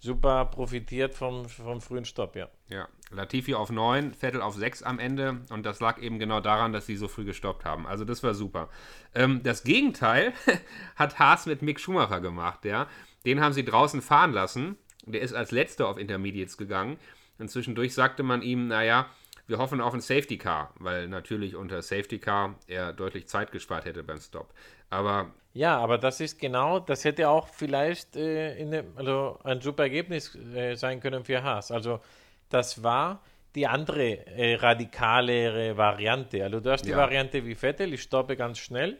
[0.00, 2.48] super profitiert vom, vom frühen Stopp, ja.
[2.68, 6.72] Ja, Latifi auf 9, Vettel auf 6 am Ende und das lag eben genau daran,
[6.72, 7.86] dass sie so früh gestoppt haben.
[7.86, 8.70] Also das war super.
[9.14, 10.32] Ähm, das Gegenteil
[10.96, 12.86] hat Haas mit Mick Schumacher gemacht, ja.
[13.26, 14.76] Den haben sie draußen fahren lassen.
[15.06, 16.96] Der ist als letzter auf Intermediates gegangen.
[17.38, 19.06] Und zwischendurch sagte man ihm, naja,
[19.46, 23.84] wir hoffen auf ein Safety Car, weil natürlich unter Safety Car er deutlich Zeit gespart
[23.84, 24.52] hätte beim Stop.
[24.90, 29.84] Aber Ja, aber das ist genau, das hätte auch vielleicht äh, dem, also ein super
[29.84, 31.70] Ergebnis äh, sein können für Haas.
[31.70, 32.00] Also
[32.48, 33.22] das war
[33.54, 36.42] die andere äh, radikalere Variante.
[36.42, 36.96] Also du hast die Ja.
[36.96, 38.98] Variante wie Vettel, ich stoppe ganz schnell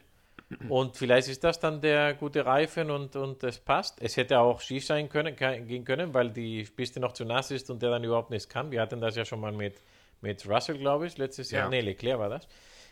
[0.69, 4.01] und vielleicht ist das dann der gute Reifen und, und es passt.
[4.03, 7.71] Es hätte auch schief sein können, gehen können, weil die Piste noch zu nass ist
[7.71, 8.71] und der dann überhaupt nichts kann.
[8.71, 9.83] Wir hatten das ja schon mal mit,
[10.25, 11.65] mit Russell, glaube ich, letztes Jahr.
[11.65, 11.69] Ja.
[11.69, 12.49] Nee, Leclerc war das.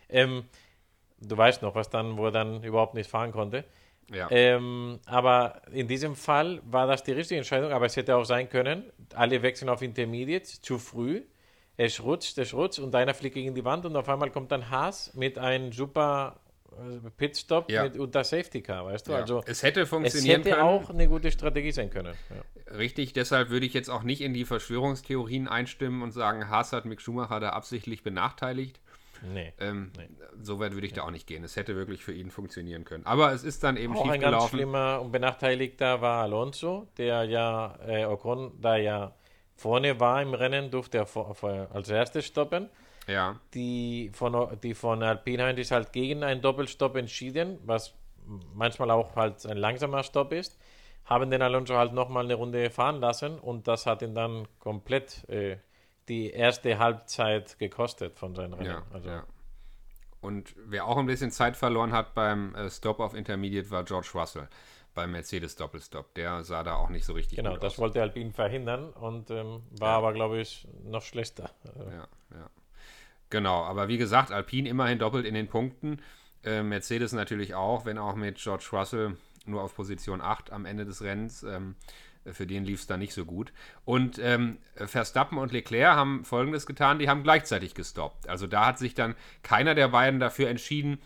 [0.08, 0.44] Ähm,
[1.18, 3.64] du weißt noch, was dann, wo er dann überhaupt nicht fahren konnte.
[4.12, 4.28] ja.
[4.30, 8.48] Ähm, aber in diesem Fall war das die richtige Entscheidung, aber es hätte auch sein
[8.48, 11.22] können, alle wechseln auf Intermediate zu früh,
[11.78, 14.68] es rutscht, es rutscht und einer fliegt gegen die Wand und auf einmal kommt dann
[14.68, 16.41] Haas mit einem super
[17.04, 17.84] äh, Pitstop Ja.
[17.84, 19.12] mit unter Safety Car, weißt du?
[19.12, 19.18] ja.
[19.18, 20.62] Also es hätte es funktionieren hätte können.
[20.62, 22.14] auch eine gute Strategie sein können.
[22.30, 22.76] Ja.
[22.76, 26.84] Richtig, deshalb würde ich jetzt auch nicht in die Verschwörungstheorien einstimmen und sagen, Haas hat
[26.84, 28.80] Mick Schumacher da absichtlich benachteiligt.
[29.34, 29.52] Nee.
[29.60, 29.92] Ähm,
[30.40, 31.44] So weit würde ich da auch nicht gehen.
[31.44, 33.06] Es hätte wirklich für ihn funktionieren können.
[33.06, 37.24] Aber es ist dann eben Auch schief ein ganz schlimmer und benachteiligter war Alonso, der
[37.24, 39.14] ja, äh, Ocon, da ja
[39.54, 42.68] vorne war im Rennen, durfte er vor, vor, als erstes stoppen.
[43.08, 47.94] Ja, die von, die von Alpine haben sich halt gegen einen Doppelstopp entschieden, was
[48.54, 50.58] manchmal auch halt ein langsamer Stopp ist,
[51.04, 55.28] haben den Alonso halt nochmal eine Runde fahren lassen und das hat ihn dann komplett
[55.28, 55.56] äh,
[56.08, 58.66] die erste Halbzeit gekostet von seinem Rennen.
[58.70, 59.26] ja, also, ja.
[60.20, 64.10] Und wer auch ein bisschen Zeit verloren hat beim äh, Stop auf Intermediate war George
[64.14, 64.48] Russell
[64.94, 66.14] beim Mercedes Doppelstop.
[66.14, 67.78] Der sah da auch nicht so richtig Genau, gut das aus.
[67.78, 71.50] wollte Alpine verhindern und ähm, war aber, glaube ich, noch schlechter.
[71.76, 72.50] Ja, ja.
[73.32, 76.02] Genau, aber wie gesagt, Alpine immerhin doppelt in den Punkten.
[76.44, 79.16] Äh, Mercedes natürlich auch, wenn auch mit George Russell
[79.46, 81.42] nur auf Position 8 am Ende des Rennens.
[81.42, 81.76] Ähm,
[82.26, 83.54] für den lief es da nicht so gut.
[83.86, 88.28] Und ähm, Verstappen und Leclerc haben Folgendes getan, die haben gleichzeitig gestoppt.
[88.28, 90.98] Also da hat sich dann keiner der beiden dafür entschieden,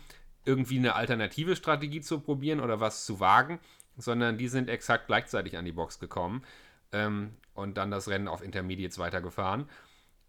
[0.43, 3.57] irgendwie eine alternative Strategie zu probieren oder was zu wagen,
[3.95, 6.43] sondern die sind exakt gleichzeitig an die Box gekommen
[6.91, 9.69] ähm, und dann das Rennen auf Intermediates weitergefahren.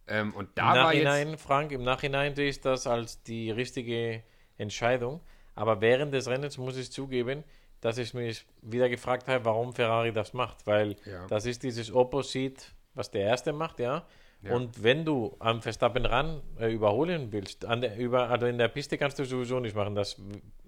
[0.09, 3.51] Ähm, und da Im war jetzt Nachhinein, Frank, im Nachhinein sehe ich das als die
[3.51, 4.23] richtige
[4.57, 5.21] Entscheidung.
[5.55, 7.45] Aber während des Rennens muss ich zugeben,
[7.81, 10.67] dass ich mich wieder gefragt habe, warum Ferrari das macht.
[10.67, 11.27] Weil Ja.
[11.29, 14.07] das ist dieses Opposite, was der Erste macht, ja.
[14.43, 14.55] Ja.
[14.55, 18.97] Und wenn du am Verstappen ran äh, überholen willst, der, über, also in der Piste
[18.97, 20.17] kannst du sowieso nicht machen, das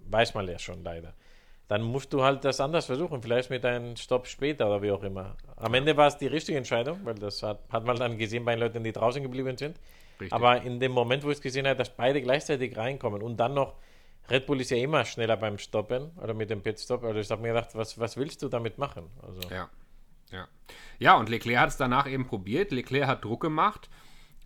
[0.09, 1.13] weiß man ja schon leider.
[1.71, 5.03] Dann musst du halt das anders versuchen, vielleicht mit einem Stopp später oder wie auch
[5.03, 5.37] immer.
[5.55, 8.55] Am Ende war es die richtige Entscheidung, weil das hat, hat man dann gesehen bei
[8.55, 9.79] den Leuten, die draußen geblieben sind.
[10.19, 10.33] Richtig.
[10.33, 13.53] Aber in dem Moment, wo ich es gesehen habe, dass beide gleichzeitig reinkommen und dann
[13.53, 13.75] noch,
[14.29, 17.05] Red Bull ist ja immer schneller beim Stoppen oder mit dem Pitstop.
[17.05, 19.05] Also ich habe mir gedacht, was, was willst du damit machen?
[19.25, 19.69] Also, Ja,
[20.29, 20.49] ja.
[20.99, 22.71] Ja, und Leclerc hat es danach eben probiert.
[22.71, 23.89] Leclerc hat Druck gemacht.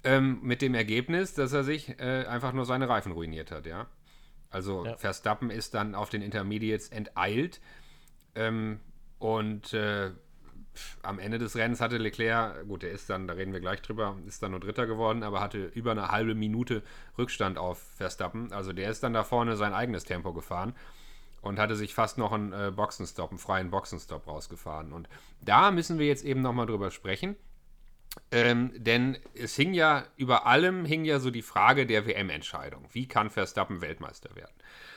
[0.03, 3.87] ähm, mit dem Ergebnis, dass er sich äh, einfach nur seine Reifen ruiniert hat, ja.
[4.55, 4.95] Also Ja.
[4.95, 7.59] Verstappen ist dann auf den Intermediates enteilt
[8.35, 8.79] ähm,
[9.19, 10.11] und äh,
[11.03, 14.17] am Ende des Rennens hatte Leclerc, gut, der ist dann, da reden wir gleich drüber,
[14.25, 16.83] ist dann nur Dritter geworden, aber hatte über eine halbe Minute
[17.17, 18.53] Rückstand auf Verstappen.
[18.53, 20.73] Also der ist dann da vorne sein eigenes Tempo gefahren
[21.41, 24.93] und hatte sich fast noch einen äh, Boxenstopp, einen freien Boxenstopp rausgefahren.
[24.93, 25.09] Und
[25.41, 27.35] da müssen wir jetzt eben nochmal drüber sprechen.
[28.31, 32.87] Ähm, denn es hing ja, über allem hing ja so die Frage der WM-Entscheidung.
[32.91, 34.53] Wie kann Verstappen Weltmeister werden?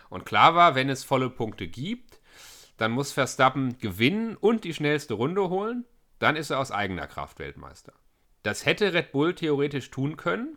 [0.08, 2.20] Und klar war, wenn es volle Punkte gibt,
[2.78, 5.84] dann muss Verstappen gewinnen und die schnellste Runde holen.
[6.18, 7.92] Dann ist er aus eigener Kraft Weltmeister.
[8.42, 10.56] Das hätte Red Bull theoretisch tun können.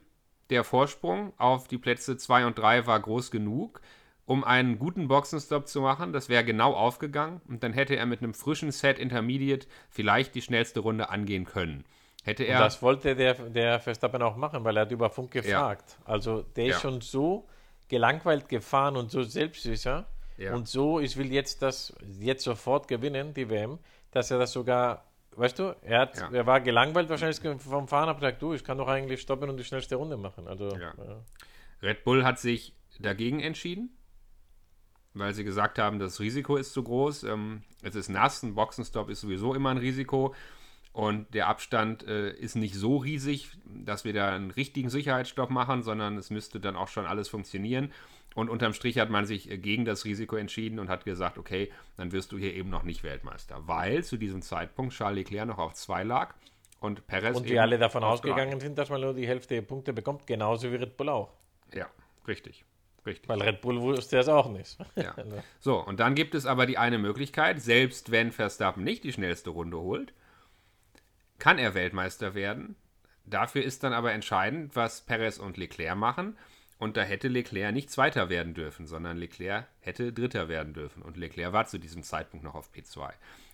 [0.50, 3.82] Der Vorsprung auf die Plätze 2 und 3 war groß genug,
[4.26, 6.14] um einen guten Boxenstopp zu machen.
[6.14, 7.42] Das wäre genau aufgegangen.
[7.48, 11.86] Und dann hätte er mit einem frischen Set Intermediate vielleicht die schnellste Runde angehen können.
[12.24, 12.60] Hätte Und er.
[12.60, 15.98] das wollte der, der Verstappen auch machen, weil er hat über Funk gefragt.
[16.06, 16.80] Also der ist Ja.
[16.82, 17.48] schon so
[17.88, 20.06] gelangweilt gefahren und so selbstsicher
[20.38, 20.54] Ja.
[20.54, 23.80] und so, ich will jetzt das jetzt sofort gewinnen, die WM,
[24.12, 25.04] dass er das sogar,
[25.36, 26.30] weißt du, er, hat, Ja.
[26.32, 29.58] er war gelangweilt wahrscheinlich vom Fahren, aber gesagt, du, ich kann doch eigentlich stoppen und
[29.58, 30.48] die schnellste Runde machen.
[30.48, 30.94] Also Ja.
[31.82, 33.98] Red Bull hat sich dagegen entschieden,
[35.14, 37.24] weil sie gesagt haben, das Risiko ist zu groß.
[37.24, 40.34] Ähm, es ist nass, ein Boxenstopp ist sowieso immer ein Risiko.
[40.94, 45.84] Und der Abstand äh, ist nicht so riesig, dass wir da einen richtigen Sicherheitsstopp machen,
[45.84, 47.94] sondern es müsste dann auch schon alles funktionieren.
[48.34, 51.72] Und unterm Strich hat man sich äh, gegen das Risiko entschieden und hat gesagt, okay,
[51.98, 53.68] dann wirst du hier eben noch nicht Weltmeister.
[53.68, 56.34] Weil zu diesem Zeitpunkt Charles Leclerc noch auf zwei lag
[56.82, 59.94] und Perez und wir alle davon ausgegangen sind, dass man nur die Hälfte der Punkte
[59.94, 61.32] bekommt, genauso wie Red Bull auch.
[61.74, 61.88] Ja,
[62.28, 62.66] richtig.
[63.06, 63.30] Richtig.
[63.30, 64.78] Weil Red Bull wusste das auch nicht.
[64.96, 65.16] Ja.
[65.60, 69.50] So, und dann gibt es aber die eine Möglichkeit, selbst wenn Verstappen nicht die schnellste
[69.50, 70.14] Runde holt,
[71.42, 72.76] kann er Weltmeister werden.
[73.26, 76.38] Dafür ist dann aber entscheidend, was Perez und Leclerc machen.
[76.78, 81.02] Und da hätte Leclerc nicht Zweiter werden dürfen, sondern Leclerc hätte Dritter werden dürfen.
[81.02, 83.10] Und Leclerc war zu diesem Zeitpunkt noch auf P2.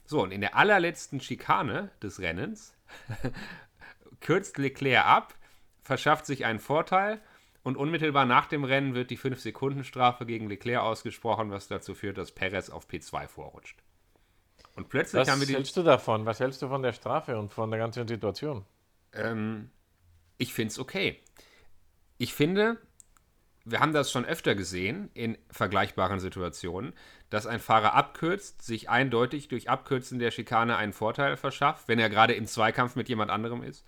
[0.05, 2.73] So, und in der allerletzten Schikane des Rennens
[4.19, 5.33] kürzt Leclerc ab,
[5.81, 7.21] verschafft sich einen Vorteil
[7.63, 12.33] und unmittelbar nach dem Rennen wird die 5-Sekunden-Strafe gegen Leclerc ausgesprochen, was dazu führt, dass
[12.33, 13.81] Perez auf P2 vorrutscht.
[14.77, 15.55] Und plötzlich Was haben wir die.
[15.55, 16.25] hältst du davon?
[16.27, 18.63] Was hältst du von der Strafe und von der ganzen Situation?
[19.11, 19.71] Ähm,
[20.37, 21.19] ich finde es okay.
[22.19, 22.77] Ich finde,
[23.65, 26.93] wir haben das schon öfter gesehen in vergleichbaren Situationen,
[27.31, 32.11] dass ein Fahrer abkürzt, sich eindeutig durch Abkürzen der Schikane einen Vorteil verschafft, wenn er
[32.11, 33.83] gerade im Zweikampf mit jemand anderem ist.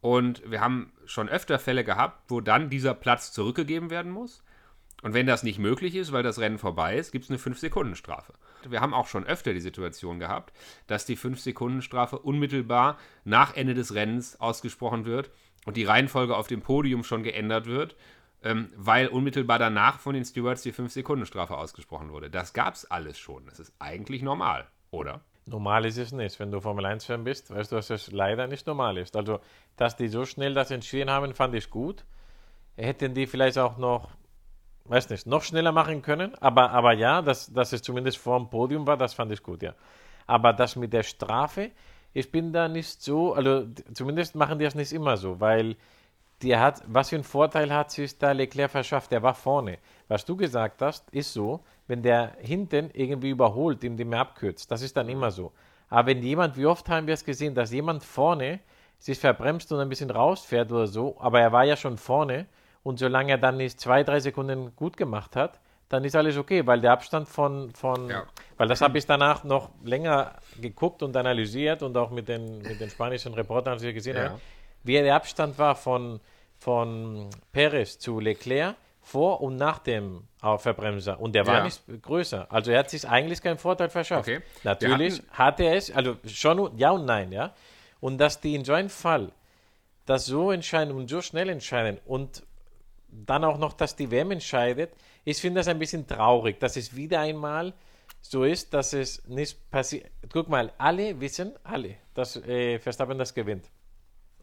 [0.00, 4.42] Und wir haben schon öfter Fälle gehabt, wo dann dieser Platz zurückgegeben werden muss.
[5.06, 8.32] Und wenn das nicht möglich ist, weil das Rennen vorbei ist, gibt es eine 5-Sekunden-Strafe.
[8.68, 10.52] Wir haben auch schon öfter die Situation gehabt,
[10.88, 15.30] dass die 5-Sekunden-Strafe unmittelbar nach Ende des Rennens ausgesprochen wird
[15.64, 17.94] und die Reihenfolge auf dem Podium schon geändert wird,
[18.42, 22.28] ähm, weil unmittelbar danach von den Stewards die 5-Sekunden-Strafe ausgesprochen wurde.
[22.28, 23.46] Das gab es alles schon.
[23.46, 25.20] Das ist eigentlich normal, oder?
[25.44, 26.40] Normal ist es nicht.
[26.40, 29.14] Wenn du Formel 1-Fan bist, weißt du, dass es leider nicht normal ist.
[29.14, 29.38] Also,
[29.76, 32.04] dass die so schnell das entschieden haben, fand ich gut.
[32.76, 34.10] Hätten die vielleicht auch noch,
[34.88, 36.34] weiß nicht, noch schneller machen können.
[36.40, 39.62] Aber, aber ja, dass, dass es zumindest vor dem Podium war, das fand ich gut,
[39.62, 39.74] ja.
[40.26, 41.70] Aber das mit der Strafe,
[42.12, 45.76] ich bin da nicht so, also zumindest machen die das nicht immer so, weil
[46.42, 49.10] der hat, was für einen Vorteil hat sich da Leclerc verschafft?
[49.10, 49.78] Der war vorne.
[50.08, 54.82] Was du gesagt hast, ist so, wenn der hinten irgendwie überholt, indem er abkürzt, das
[54.82, 55.52] ist dann immer so.
[55.88, 58.60] Aber wenn jemand, wie oft haben wir es gesehen, dass jemand vorne
[58.98, 62.46] sich verbremst und ein bisschen rausfährt oder so, aber er war ja schon vorne
[62.86, 66.64] und solange er dann nicht zwei, drei Sekunden gut gemacht hat, dann ist alles okay,
[66.68, 68.22] weil der Abstand von, von Ja.
[68.58, 72.78] weil das habe ich danach noch länger geguckt und analysiert und auch mit den, mit
[72.80, 74.24] den spanischen Reportern, als ich gesehen Ja.
[74.30, 74.40] habe,
[74.84, 76.20] wie der Abstand war von,
[76.58, 80.22] von Perez zu Leclerc vor und nach dem
[80.58, 81.18] Verbremser.
[81.20, 81.64] Und der war Ja.
[81.64, 82.46] nicht größer.
[82.50, 84.28] Also er hat sich eigentlich keinen Vorteil verschafft.
[84.28, 84.40] Okay.
[84.62, 87.52] Natürlich hatten- hat er es, also schon ja und nein, ja.
[88.00, 89.32] Und dass die in so einem Fall
[90.06, 92.44] das so entscheiden und so schnell entscheiden und
[93.08, 94.92] dann auch noch, dass die WM entscheidet,
[95.24, 97.72] ich finde das ein bisschen traurig, dass es wieder einmal
[98.20, 100.10] so ist, dass es nicht passiert.
[100.32, 103.70] Guck mal, alle wissen, alle, dass äh, Verstappen das gewinnt.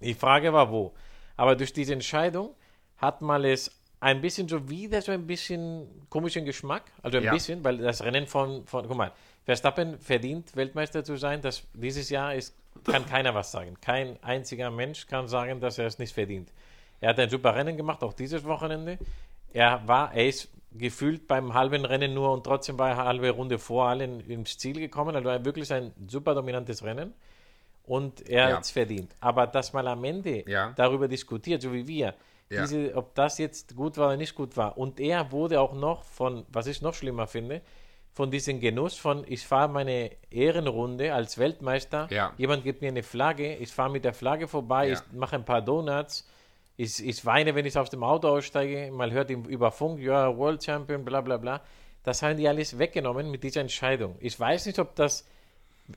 [0.02, 0.94] Die Frage war wo.
[1.36, 2.56] Aber durch diese Entscheidung
[2.98, 6.84] hat man es ein bisschen so wieder so ein bisschen komischen Geschmack.
[7.02, 7.32] Also ein Ja.
[7.34, 9.12] bisschen, weil das Rennen von, von, guck mal,
[9.46, 11.42] Verstappen verdient, Weltmeister zu sein.
[11.42, 13.78] Das, dieses Jahr ist, kann keiner was sagen.
[13.82, 16.50] Kein einziger Mensch kann sagen, dass er es nicht verdient.
[17.04, 18.98] Er hat ein super Rennen gemacht, auch dieses Wochenende.
[19.52, 23.30] Er war, er ist gefühlt beim halben Rennen nur und trotzdem war er eine halbe
[23.32, 25.14] Runde vor allen ins Ziel gekommen.
[25.14, 27.14] Also war wirklich ein super dominantes Rennen.
[27.86, 28.56] und er Ja.
[28.56, 29.14] hat es verdient.
[29.20, 30.72] Aber dass man am Ende Ja.
[30.78, 32.14] darüber diskutiert, so wie wir,
[32.50, 32.62] Ja.
[32.62, 34.78] diese, ob das jetzt gut war oder nicht gut war.
[34.78, 37.60] Und er wurde auch noch von, was ich noch schlimmer finde,
[38.14, 43.56] von diesem Genuss von, ich fahre meine Ehrenrunde als Weltmeister, jemand gibt mir eine Flagge,
[43.58, 46.26] ich fahre mit der Flagge vorbei, ich mache ein paar Donuts,
[46.78, 50.36] ich, ich weine, wenn ich aus dem Auto aussteige, man hört ihm über Funk, ja,
[50.36, 51.62] World Champion, bla bla bla.
[52.04, 54.16] Das haben die alles weggenommen mit dieser Entscheidung.
[54.20, 55.26] Ich weiß nicht, ob das,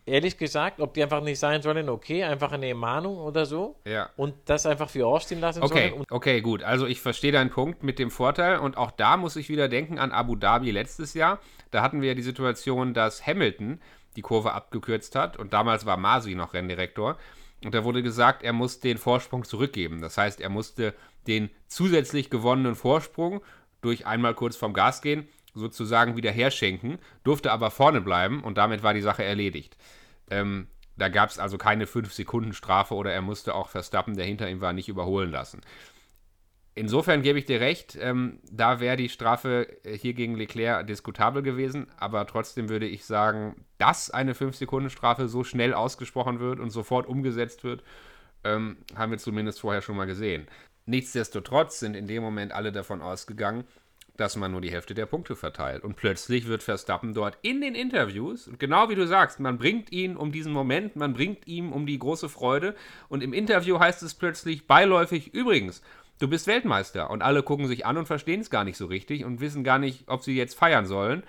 [0.05, 4.11] ehrlich gesagt, ob die einfach nicht sein sollen, okay, einfach eine Mahnung oder so Ja.
[4.17, 6.05] und das einfach für Austin lassen Okay, sollen.
[6.11, 6.63] Okay, gut.
[6.63, 9.99] Also ich verstehe deinen Punkt mit dem Vorteil und auch da muss ich wieder denken
[9.99, 11.41] an Abu Dhabi letztes Jahr.
[11.71, 13.81] Da hatten wir ja die Situation, dass Hamilton
[14.15, 17.17] die Kurve abgekürzt hat und damals war Masi noch Renndirektor.
[17.65, 20.01] Und da wurde gesagt, er muss den Vorsprung zurückgeben.
[20.01, 20.95] Das heißt, er musste
[21.27, 23.41] den zusätzlich gewonnenen Vorsprung
[23.81, 28.83] durch einmal kurz vom Gas gehen sozusagen wieder herschenken, durfte aber vorne bleiben und damit
[28.83, 29.77] war die Sache erledigt.
[30.31, 34.61] Ähm, da gab es also keine 5-Sekunden-Strafe oder er musste auch Verstappen, der hinter ihm
[34.61, 35.63] war, nicht überholen lassen.
[36.79, 41.43] Insofern gebe ich dir recht, ähm, da wäre die Strafe äh, hier gegen Leclerc diskutabel
[41.43, 47.07] gewesen, aber trotzdem würde ich sagen, dass eine 5-Sekunden-Strafe so schnell ausgesprochen wird und sofort
[47.07, 47.83] umgesetzt wird,
[48.45, 50.49] ähm, haben wir zumindest vorher schon mal gesehen.
[50.85, 53.65] Nichtsdestotrotz sind in dem Moment alle davon ausgegangen,
[54.19, 55.83] dass man nur die Hälfte der Punkte verteilt.
[55.83, 59.93] Und plötzlich wird Verstappen dort in den Interviews, und genau wie du sagst, man bringt
[59.93, 62.75] ihn um diesen Moment, man bringt ihm um die große Freude.
[63.09, 65.83] Und im Interview heißt es plötzlich beiläufig, übrigens,
[66.19, 67.11] du bist Weltmeister.
[67.11, 69.79] Und alle gucken sich an und verstehen es gar nicht so richtig und wissen gar
[69.79, 71.23] nicht, ob sie jetzt feiern sollen.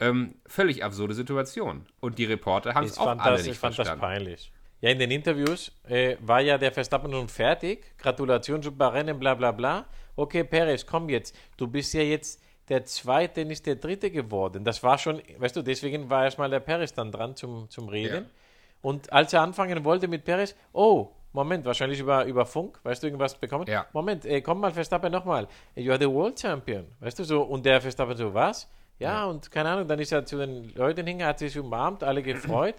[0.00, 1.86] Ähm, völlig absurde Situation.
[2.00, 4.00] Und die Reporter haben ich es auch alle das, nicht ich fand das verstanden.
[4.00, 4.52] peinlich.
[4.80, 7.96] Ja, in den Interviews äh, war ja der Verstappen schon fertig.
[7.98, 9.86] Gratulation, super Rennen, bla bla bla.
[10.16, 11.36] Okay, Perez, komm jetzt.
[11.56, 14.64] Du bist ja jetzt der Zweite, nicht der Dritte geworden.
[14.64, 18.24] Das war schon, weißt du, deswegen war erstmal der Perez dann dran zum, zum Reden.
[18.24, 18.30] Ja.
[18.82, 23.06] Und als er anfangen wollte mit Perez, oh, Moment, wahrscheinlich über, über Funk, weißt du,
[23.06, 23.64] irgendwas bekommen?
[23.66, 23.86] Ja.
[23.92, 25.48] Moment, äh, komm mal, Verstappen nochmal.
[25.74, 26.86] You are the World Champion.
[27.00, 27.42] Weißt du so?
[27.42, 28.68] Und der Verstappen so, was?
[28.98, 32.22] Ja, und keine Ahnung, dann ist er zu den Leuten hingegangen, hat sich umarmt, alle
[32.22, 32.74] gefreut.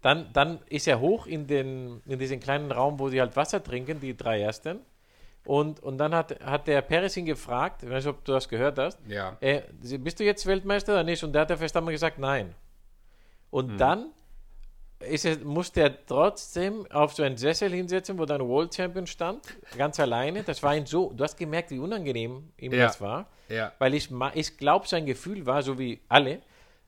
[0.00, 3.62] Dann, dann ist er hoch in, den, in diesen kleinen Raum, wo sie halt Wasser
[3.62, 4.80] trinken, die drei ersten.
[5.44, 8.48] Und, und dann hat, hat der Perez ihn gefragt, ich weiß nicht, ob du das
[8.48, 9.36] gehört hast, Ja.
[9.40, 9.62] äh,
[9.98, 11.22] bist du jetzt Weltmeister oder nicht?
[11.24, 12.54] Und da hat der Verstappen gesagt, nein.
[13.50, 14.10] Und dann
[15.00, 19.42] ist er, musste er trotzdem auf so einen Sessel hinsetzen, wo dann World Champion stand,
[19.76, 20.42] ganz alleine.
[20.42, 22.86] Das war ihm so, du hast gemerkt, wie unangenehm ihm Ja.
[22.86, 23.26] das war.
[23.48, 23.72] Ja.
[23.78, 26.40] Weil ich, ich glaube, sein Gefühl war, so wie alle,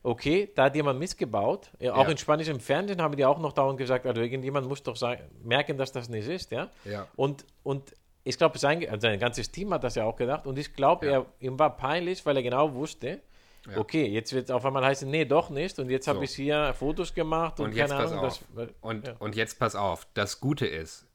[0.02, 1.70] okay, da hat jemand missgebaut.
[1.78, 2.10] Ja, auch Ja.
[2.10, 5.78] in spanischem Fernsehen haben die auch noch dauernd gesagt, also irgendjemand muss doch sagen, merken,
[5.78, 6.50] dass das nicht ist.
[6.50, 6.68] Ja?
[6.84, 7.06] Ja.
[7.16, 7.94] Und, und
[8.24, 10.46] ich glaube, sein, also sein ganzes Team hat das ja auch gedacht.
[10.46, 13.20] Und ich glaube, er, ihm war peinlich, weil er genau wusste,
[13.68, 13.76] Ja.
[13.78, 15.78] okay, jetzt wird es auf einmal heißen, nee, doch nicht.
[15.78, 16.14] Und jetzt So.
[16.14, 18.24] habe ich hier Fotos gemacht und, Und jetzt keine pass Ahnung.
[18.24, 18.40] auf.
[18.56, 19.16] Das, Und, ja.
[19.18, 20.06] und jetzt pass auf.
[20.14, 21.06] Das Gute ist,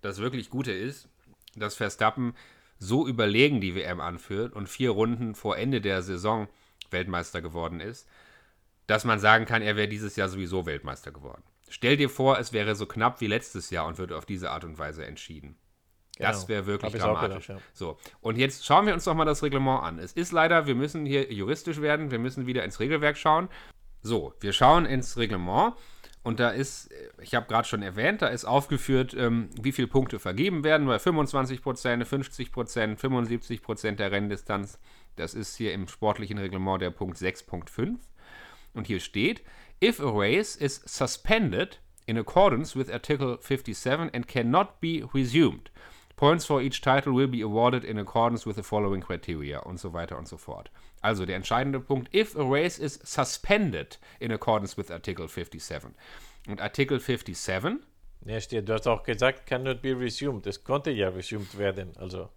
[0.00, 1.08] das wirklich Gute ist,
[1.56, 2.34] dass Verstappen
[2.78, 6.48] so überlegen die WM anführt und vier Runden vor Ende der Saison
[6.90, 8.08] Weltmeister geworden ist,
[8.86, 11.42] dass man sagen kann, er wäre dieses Jahr sowieso Weltmeister geworden.
[11.68, 14.64] Stell dir vor, es wäre so knapp wie letztes Jahr und würde auf diese Art
[14.64, 15.56] und Weise entschieden.
[16.20, 16.48] Das Genau.
[16.48, 17.46] wäre wirklich dramatisch.
[17.46, 17.68] gedacht, ja.
[17.72, 19.98] So, und jetzt schauen wir uns doch mal das Reglement an.
[19.98, 23.48] Es ist leider, wir müssen hier juristisch werden, wir müssen wieder ins Regelwerk schauen.
[24.02, 25.74] So, wir schauen ins Reglement
[26.22, 30.18] und da ist, ich habe gerade schon erwähnt, da ist aufgeführt, ähm, wie viele Punkte
[30.18, 34.78] vergeben werden, bei 25 Prozent, 50 Prozent, 75 Prozent der Renndistanz.
[35.16, 37.96] Das ist hier im sportlichen Reglement der Punkt 6.5.
[38.74, 39.42] Und hier steht,
[39.82, 45.70] if a race is suspended in accordance with Article 57 and cannot be resumed,
[46.20, 49.94] points for each title will be awarded in accordance with the following criteria und so
[49.94, 50.70] weiter und so fort.
[51.00, 55.94] Also der entscheidende Punkt, if a race is suspended in accordance with Article 57.
[56.46, 57.80] Und Artikel 57,
[58.26, 60.46] Ja, steht, du hast auch gesagt, cannot be resumed.
[60.46, 61.96] Es konnte ja resumed werden.
[61.96, 62.28] Also,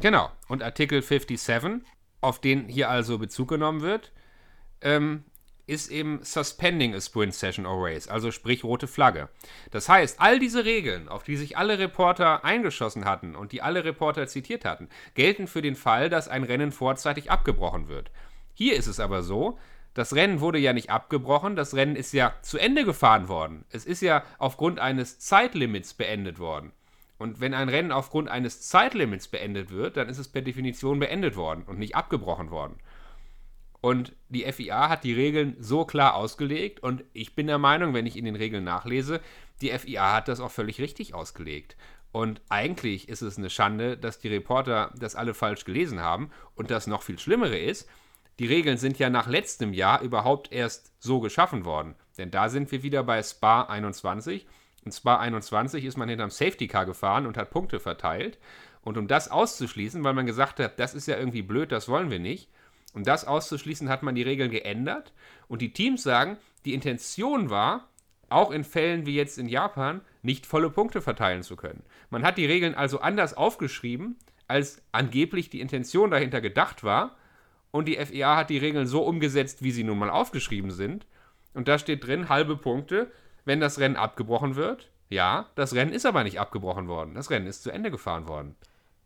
[0.00, 1.86] genau, und Artikel 57,
[2.20, 4.10] auf den hier also Bezug genommen wird,
[4.80, 5.22] ähm,
[5.66, 9.28] ist eben suspending a sprint session or race, also sprich rote Flagge.
[9.70, 13.84] Das heißt, all diese Regeln, auf die sich alle Reporter eingeschossen hatten und die alle
[13.84, 18.10] Reporter zitiert hatten, gelten für den Fall, dass ein Rennen vorzeitig abgebrochen wird.
[18.52, 19.58] Hier ist es aber so,
[19.94, 23.64] das Rennen wurde ja nicht abgebrochen, das Rennen ist ja zu Ende gefahren worden.
[23.70, 26.72] Es ist ja aufgrund eines Zeitlimits beendet worden.
[27.16, 31.36] Und wenn ein Rennen aufgrund eines Zeitlimits beendet wird, dann ist es per Definition beendet
[31.36, 32.80] worden und nicht abgebrochen worden.
[33.84, 38.06] Und die FIA hat die Regeln so klar ausgelegt und ich bin der Meinung, wenn
[38.06, 39.20] ich in den Regeln nachlese,
[39.60, 41.76] die FIA hat das auch völlig richtig ausgelegt.
[42.10, 46.30] Und eigentlich ist es eine Schande, dass die Reporter das alle falsch gelesen haben.
[46.54, 47.86] Und das noch viel Schlimmere ist,
[48.38, 51.94] die Regeln sind ja nach letztem Jahr überhaupt erst so geschaffen worden.
[52.16, 54.46] Denn da sind wir wieder bei Spa 21.
[54.86, 58.38] Und zwar 21 ist man hinterm Safety Car gefahren und hat Punkte verteilt.
[58.80, 62.10] Und um das auszuschließen, weil man gesagt hat, das ist ja irgendwie blöd, das wollen
[62.10, 62.48] wir nicht,
[62.94, 65.12] um das auszuschließen, hat man die Regeln geändert.
[65.48, 67.88] Und die Teams sagen, die Intention war,
[68.30, 71.82] auch in Fällen wie jetzt in Japan, nicht volle Punkte verteilen zu können.
[72.10, 74.16] Man hat die Regeln also anders aufgeschrieben,
[74.48, 77.16] als angeblich die Intention dahinter gedacht war.
[77.70, 81.06] Und die FIA hat die Regeln so umgesetzt, wie sie nun mal aufgeschrieben sind.
[81.54, 83.10] Und da steht drin, halbe Punkte,
[83.44, 84.90] wenn das Rennen abgebrochen wird.
[85.10, 87.14] Ja, das Rennen ist aber nicht abgebrochen worden.
[87.14, 88.56] Das Rennen ist zu Ende gefahren worden.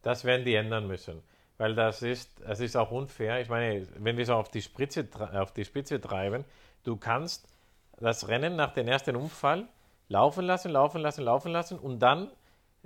[0.03, 1.22] Das werden die ändern müssen.
[1.59, 3.40] Weil das ist, das ist auch unfair.
[3.40, 6.44] Ich meine, wenn wir es auf die, Spitze, auf die Spitze treiben,
[6.84, 7.46] du kannst
[8.00, 9.66] das Rennen nach dem ersten Unfall
[10.09, 12.30] laufen lassen, laufen lassen, laufen lassen und dann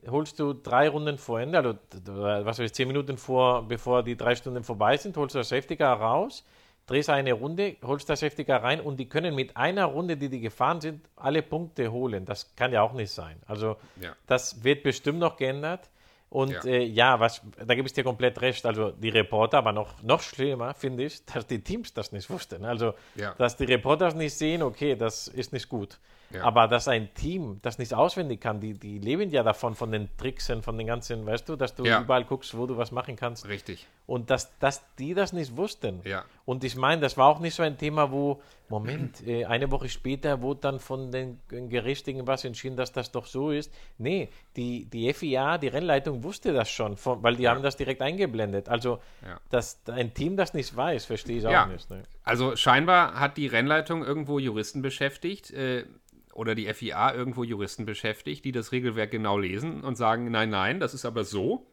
[0.09, 4.17] holst du drei Runden vor Ende, also was weiß ich, zehn Minuten vor, bevor die
[4.17, 6.45] drei Stunden vorbei sind, holst du das Safety Car raus,
[6.87, 10.29] drehst eine Runde, holst das Safety Car rein und die können mit einer Runde, die
[10.29, 12.25] die gefahren sind, alle Punkte holen.
[12.25, 13.37] Das kann ja auch nicht sein.
[13.47, 14.17] Also Ja.
[14.27, 15.91] das wird bestimmt noch geändert.
[16.33, 16.65] Und Ja.
[16.65, 18.65] äh, ja was, da gebe ich dir komplett recht.
[18.65, 22.65] Also die Reporter, aber noch, noch schlimmer finde ich, dass die Teams das nicht wussten.
[22.65, 23.35] Also, Ja.
[23.37, 25.99] dass die Reporter nicht sehen, okay, das ist nicht gut.
[26.33, 26.45] Ja.
[26.45, 30.09] Aber dass ein Team das nicht auswendig kann, die, die leben ja davon, von den
[30.17, 32.01] Tricks von den ganzen, weißt du, dass du Ja.
[32.01, 33.47] überall guckst, wo du was machen kannst.
[33.49, 33.87] Richtig.
[34.07, 36.01] Und dass, dass die das nicht wussten.
[36.05, 36.25] Ja.
[36.45, 39.89] Und ich meine, das war auch nicht so ein Thema, wo, Moment, äh, eine Woche
[39.89, 43.73] später wurde dann von den Gericht irgendwas entschieden, dass das doch so ist.
[43.99, 48.03] Nee, die, die FIA, die Rennleitung wusste das schon, von, weil die haben das direkt
[48.03, 48.69] eingeblendet.
[48.69, 49.39] Also, Ja.
[49.51, 51.67] dass ein Team das nicht weiß, verstehe ich auch Ja.
[51.67, 51.89] nicht.
[51.91, 52.03] Ne?
[52.25, 55.85] Also scheinbar hat die Rennleitung irgendwo Juristen beschäftigt äh,
[56.33, 60.81] oder die FIA irgendwo Juristen beschäftigt, die das Regelwerk genau lesen und sagen, nein, nein,
[60.81, 61.67] das ist aber so.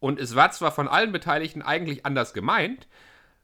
[0.00, 2.88] Und es war zwar von allen Beteiligten eigentlich anders gemeint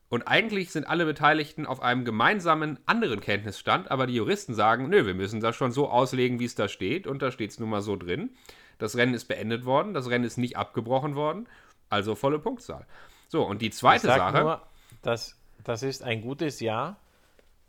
[0.09, 5.07] und eigentlich sind alle Beteiligten auf einem gemeinsamen anderen Kenntnisstand, aber die Juristen sagen, nö,
[5.07, 7.71] wir müssen das schon so auslegen, wie es da steht und da steht es nun
[7.71, 8.31] mal so drin.
[8.79, 11.49] Das Rennen ist beendet worden, das Rennen ist nicht abgebrochen worden,
[11.91, 12.87] also volle Punktzahl.
[13.29, 14.41] So, und die zweite Sache.
[14.41, 14.63] nur,
[15.03, 16.97] dass, das ist ein gutes Jahr,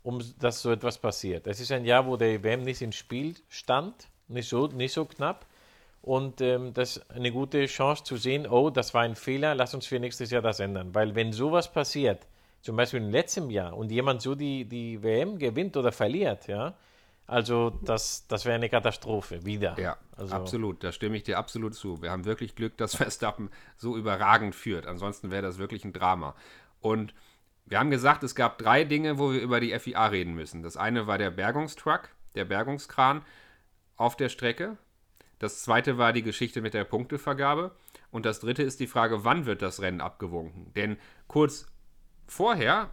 [0.02, 1.46] um dass so etwas passiert.
[1.46, 5.04] Es ist ein Jahr, wo der WM nicht im Spiel stand, nicht so, nicht so
[5.04, 5.46] knapp.
[6.02, 9.74] Und ähm, das ist eine gute Chance zu sehen, oh, das war ein Fehler, lass
[9.74, 10.94] uns für nächstes Jahr das ändern.
[10.94, 12.26] Weil wenn sowas passiert,
[12.62, 16.74] zum Beispiel im letzten Jahr, und jemand so die, die WM gewinnt oder verliert, ja,
[17.26, 19.78] also das, das wäre eine Katastrophe, wieder.
[19.78, 20.82] Ja, also, absolut.
[20.82, 22.02] Da stimme ich dir absolut zu.
[22.02, 24.86] Wir haben wirklich Glück, dass Verstappen so überragend führt.
[24.86, 26.34] Ansonsten wäre das wirklich ein Drama.
[26.80, 27.14] Und
[27.70, 30.64] wir haben gesagt, es gab drei Dinge, wo wir über die FIA reden müssen.
[30.64, 33.22] Das eine war der Bergungstruck, der Bergungskran
[33.96, 34.76] auf der Strecke.
[35.38, 37.70] Das zweite war die Geschichte mit der Punktevergabe.
[38.10, 40.72] Und das dritte ist die Frage, wann wird das Rennen abgewunken?
[40.74, 40.96] Denn
[41.28, 41.68] kurz
[42.26, 42.90] vorher,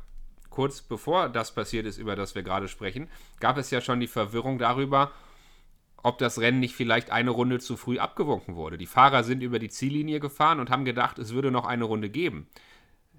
[0.51, 3.09] kurz bevor das passiert ist, über das wir gerade sprechen,
[3.39, 5.11] gab es ja schon die Verwirrung darüber,
[6.03, 8.77] ob das Rennen nicht vielleicht eine Runde zu früh abgewunken wurde.
[8.77, 12.11] Die Fahrer sind über die Ziellinie gefahren und haben gedacht, es würde noch eine Runde
[12.11, 12.47] geben.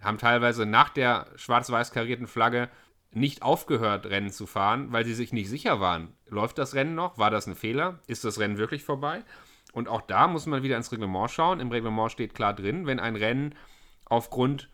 [0.01, 2.69] Haben teilweise nach der schwarz-weiß karierten Flagge
[3.11, 6.15] nicht aufgehört, Rennen zu fahren, weil sie sich nicht sicher waren.
[6.27, 7.19] Läuft das Rennen noch?
[7.19, 8.01] War das ein Fehler?
[8.07, 9.25] Ist das Rennen wirklich vorbei?
[9.73, 11.61] Und auch da muss man wieder ins Reglement schauen.
[11.61, 13.55] Im Reglement steht klar drin, wenn ein Rennen
[14.05, 14.71] aufgrund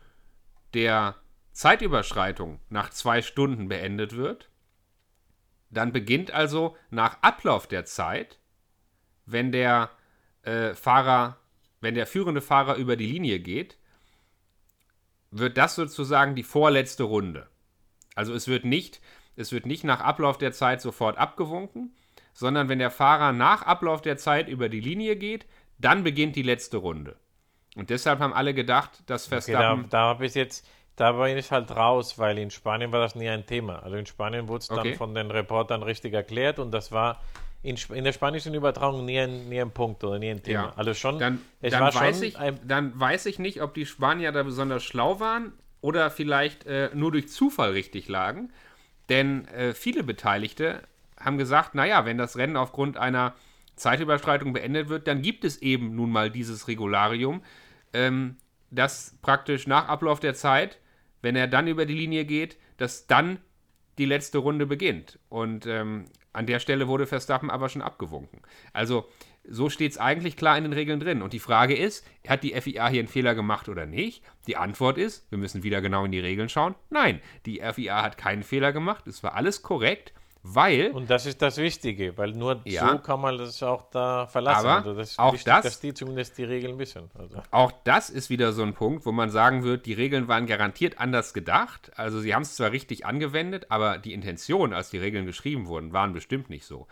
[0.73, 1.15] der
[1.51, 4.49] Zeitüberschreitung nach zwei Stunden beendet wird,
[5.69, 8.39] dann beginnt also nach Ablauf der Zeit,
[9.25, 9.89] wenn der
[10.43, 11.39] äh, Fahrer,
[11.81, 13.77] wenn der führende Fahrer über die Linie geht,
[15.39, 17.47] wird das sozusagen die vorletzte Runde.
[18.15, 19.01] Also es wird nicht,
[19.35, 21.95] es wird nicht nach Ablauf der Zeit sofort abgewunken,
[22.33, 25.45] sondern wenn der Fahrer nach Ablauf der Zeit über die Linie geht,
[25.77, 27.17] dann beginnt die letzte Runde.
[27.75, 29.89] Und deshalb haben alle gedacht, dass Okay, da, Verstappen.
[29.89, 30.65] da habe ich jetzt,
[30.95, 33.83] da bin ich halt raus, weil in Spanien war das nie ein Thema.
[33.83, 34.93] Also in Spanien wurde es dann Okay.
[34.95, 37.21] von den Reportern richtig erklärt und das war
[37.65, 40.65] in, in der spanischen Übertragung nie ein, nie ein Punkt oder nie ein Thema.
[40.65, 40.73] Ja.
[40.75, 44.43] Also schon, Dann, dann, weiß schon ich, dann weiß ich nicht, ob die Spanier da
[44.43, 48.51] besonders schlau waren oder vielleicht äh, nur durch Zufall richtig lagen.
[49.09, 50.81] Denn äh, viele Beteiligte
[51.19, 53.33] haben gesagt, naja, wenn das Rennen aufgrund einer
[53.75, 57.41] Zeitüberschreitung beendet wird, dann gibt es eben nun mal dieses Regularium,
[57.93, 58.37] ähm,
[58.71, 60.79] dass praktisch nach Ablauf der Zeit,
[61.21, 63.39] wenn er dann über die Linie geht, dass dann
[63.97, 65.19] die letzte Runde beginnt.
[65.29, 66.05] Und ähm,
[66.35, 68.41] an der Stelle wurde Verstappen aber schon abgewunken.
[68.73, 69.07] Also
[69.47, 71.21] so steht es eigentlich klar in den Regeln drin.
[71.21, 74.23] Und die Frage ist, hat die FIA hier einen Fehler gemacht oder nicht?
[74.47, 76.75] Die Antwort ist, wir müssen wieder genau in die Regeln schauen.
[76.89, 79.07] Nein, die FIA hat keinen Fehler gemacht.
[79.07, 80.13] Es war alles korrekt,
[80.47, 82.89] weil und das ist das Wichtige, weil nur Ja.
[82.91, 84.65] so kann man das auch da verlassen.
[84.67, 87.09] Aber also das ist auch wichtig, das- dass die zumindest die Regeln wissen.
[87.17, 87.41] Also.
[87.49, 90.99] Auch das ist wieder so ein Punkt, wo man sagen wird, die Regeln waren garantiert
[90.99, 91.91] anders gedacht.
[91.95, 95.93] Also sie haben es zwar richtig angewendet, aber die Intention, als die Regeln geschrieben wurden,
[95.93, 96.87] waren bestimmt nicht so.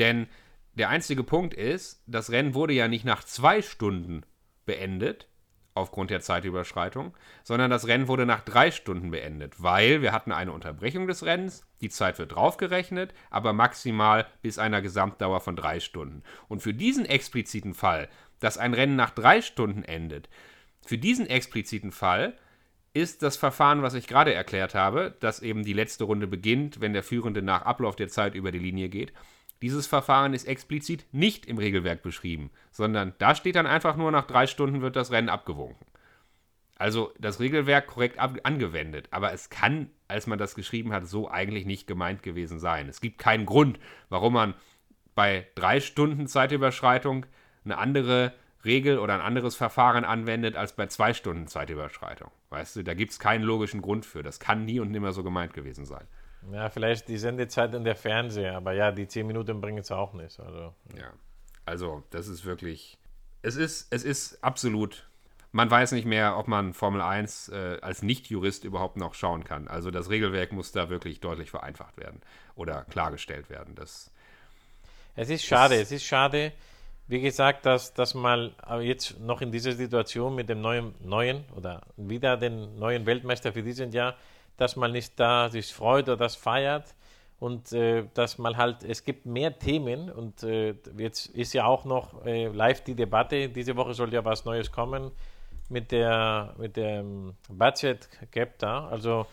[0.00, 0.26] Denn
[0.74, 4.22] der einzige Punkt ist, das Rennen wurde ja nicht nach zwei Stunden
[4.66, 5.28] beendet,
[5.76, 7.14] aufgrund der Zeitüberschreitung,
[7.44, 11.64] sondern das Rennen wurde nach drei Stunden beendet, weil wir hatten eine Unterbrechung des Rennens,
[11.80, 16.22] die Zeit wird draufgerechnet, aber maximal bis einer Gesamtdauer von drei Stunden.
[16.48, 18.08] Und für diesen expliziten Fall,
[18.40, 20.28] dass ein Rennen nach drei Stunden endet,
[20.86, 22.36] für diesen expliziten Fall
[22.92, 26.94] ist das Verfahren, was ich gerade erklärt habe, dass eben die letzte Runde beginnt, wenn
[26.94, 29.12] der Führende nach Ablauf der Zeit über die Linie geht.
[29.62, 34.26] Dieses Verfahren ist explizit nicht im Regelwerk beschrieben, sondern da steht dann einfach nur, nach
[34.26, 35.86] drei Stunden wird das Rennen abgewunken.
[36.78, 41.64] Also das Regelwerk korrekt angewendet, aber es kann, als man das geschrieben hat, so eigentlich
[41.64, 42.88] nicht gemeint gewesen sein.
[42.88, 43.78] Es gibt keinen Grund,
[44.10, 44.54] warum man
[45.14, 47.24] bei drei Stunden Zeitüberschreitung
[47.64, 48.34] eine andere
[48.66, 52.30] Regel oder ein anderes Verfahren anwendet als bei zwei Stunden Zeitüberschreitung.
[52.50, 54.22] Weißt du, da gibt es keinen logischen Grund für.
[54.22, 56.06] Das kann nie und nimmer so gemeint gewesen sein.
[56.52, 60.12] Ja, vielleicht die Sendezeit in der Fernseher, aber ja, die zehn Minuten bringen es auch
[60.12, 60.38] nicht.
[60.38, 60.74] Also.
[60.96, 61.12] Ja,
[61.64, 62.98] also das ist wirklich,
[63.42, 65.08] es ist, es ist absolut,
[65.52, 69.68] man weiß nicht mehr, ob man Formel 1 äh, als Nicht-Jurist überhaupt noch schauen kann.
[69.68, 72.20] Also das Regelwerk muss da wirklich deutlich vereinfacht werden
[72.54, 73.74] oder klargestellt werden.
[73.74, 74.12] Das,
[75.16, 76.52] es ist schade, es ist schade,
[77.08, 81.82] wie gesagt, dass, dass mal jetzt noch in dieser Situation mit dem neuen, neuen oder
[81.96, 84.16] wieder den neuen Weltmeister für dieses Jahr,
[84.56, 86.94] dass man nicht da sich freut oder das feiert
[87.38, 91.84] und äh, dass man halt, es gibt mehr Themen und äh, jetzt ist ja auch
[91.84, 95.10] noch äh, live die Debatte, diese Woche soll ja was Neues kommen
[95.68, 99.26] mit der mit dem Budget Gap da, also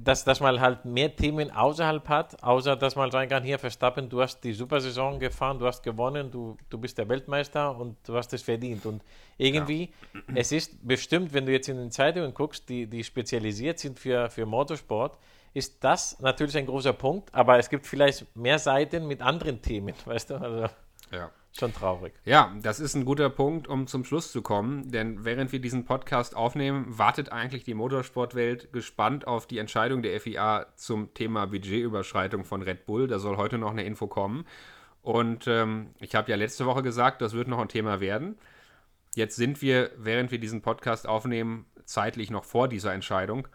[0.00, 4.08] dass, dass man halt mehr Themen außerhalb hat, außer dass man sagen kann, hier Verstappen,
[4.08, 8.16] du hast die Supersaison gefahren, du hast gewonnen, du, du bist der Weltmeister und du
[8.16, 8.86] hast es verdient.
[8.86, 9.02] Und
[9.36, 10.20] irgendwie, ja.
[10.34, 14.28] es ist bestimmt, wenn du jetzt in den Zeitungen guckst, die, die spezialisiert sind für,
[14.30, 15.16] für Motorsport,
[15.54, 19.94] ist das natürlich ein großer Punkt, aber es gibt vielleicht mehr Seiten mit anderen Themen,
[20.04, 20.34] weißt du?
[20.36, 20.66] Also,
[21.12, 21.30] ja.
[21.56, 22.14] Schon traurig.
[22.24, 25.84] Ja, das ist ein guter Punkt, um zum Schluss zu kommen, denn während wir diesen
[25.84, 32.44] Podcast aufnehmen, wartet eigentlich die Motorsportwelt gespannt auf die Entscheidung der FIA zum Thema Budgetüberschreitung
[32.44, 33.08] von Red Bull.
[33.08, 34.46] Da soll heute noch eine Info kommen.
[35.02, 38.38] Und ähm, ich habe ja letzte Woche gesagt, das wird noch ein Thema werden.
[39.14, 43.48] Jetzt sind wir, während wir diesen Podcast aufnehmen, zeitlich noch vor dieser Entscheidung.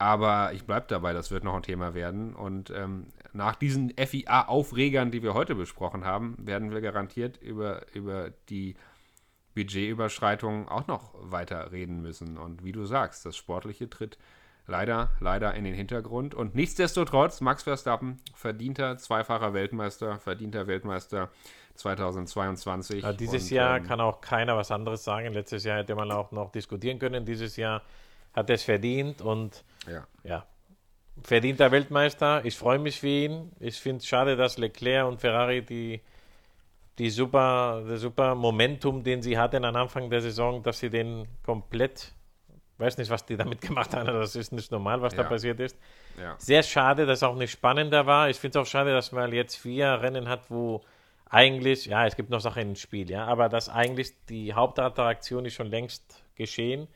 [0.00, 2.34] Aber ich bleibe dabei, das wird noch ein Thema werden.
[2.34, 8.30] Und ähm, nach diesen FIA-Aufregern, die wir heute besprochen haben, werden wir garantiert über, über
[8.48, 8.76] die
[9.54, 12.38] Budgetüberschreitungen auch noch weiter reden müssen.
[12.38, 14.16] Und wie du sagst, das Sportliche tritt
[14.66, 16.34] leider, leider in den Hintergrund.
[16.34, 21.28] Und nichtsdestotrotz, Max Verstappen, verdienter zweifacher Weltmeister, verdienter Weltmeister
[21.74, 23.02] 2022.
[23.02, 25.30] Ja, dieses und, Jahr ähm, kann auch keiner was anderes sagen.
[25.34, 27.26] Letztes Jahr hätte man auch noch diskutieren können.
[27.26, 27.82] Dieses Jahr
[28.32, 30.06] hat es verdient und ja.
[30.24, 30.46] ja,
[31.22, 32.44] verdienter Weltmeister.
[32.44, 33.52] Ich freue mich für ihn.
[33.60, 36.00] Ich finde es schade, dass Leclerc und Ferrari die,
[36.98, 41.26] die super, der super Momentum, den sie hatten am Anfang der Saison, dass sie den
[41.44, 42.12] komplett,
[42.78, 45.22] weiß nicht, was die damit gemacht haben, das ist nicht normal, was Ja.
[45.22, 45.76] da passiert ist.
[46.18, 46.34] Ja.
[46.38, 48.28] Sehr schade, dass es auch nicht spannender war.
[48.30, 50.82] Ich finde es auch schade, dass man jetzt vier Rennen hat, wo
[51.28, 55.54] eigentlich, ja, es gibt noch Sachen im Spiel, ja, aber dass eigentlich die Hauptattraktion ist
[55.54, 56.88] schon längst geschehen.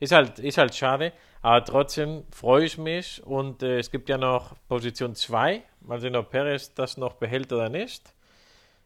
[0.00, 4.18] Ist halt, ist halt schade, aber trotzdem freue ich mich und äh, es gibt ja
[4.18, 8.14] noch Position 2, mal sehen, ob Perez das noch behält oder nicht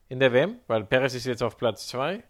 [0.09, 2.23] in der WM, weil Perez ist jetzt auf Platz 2.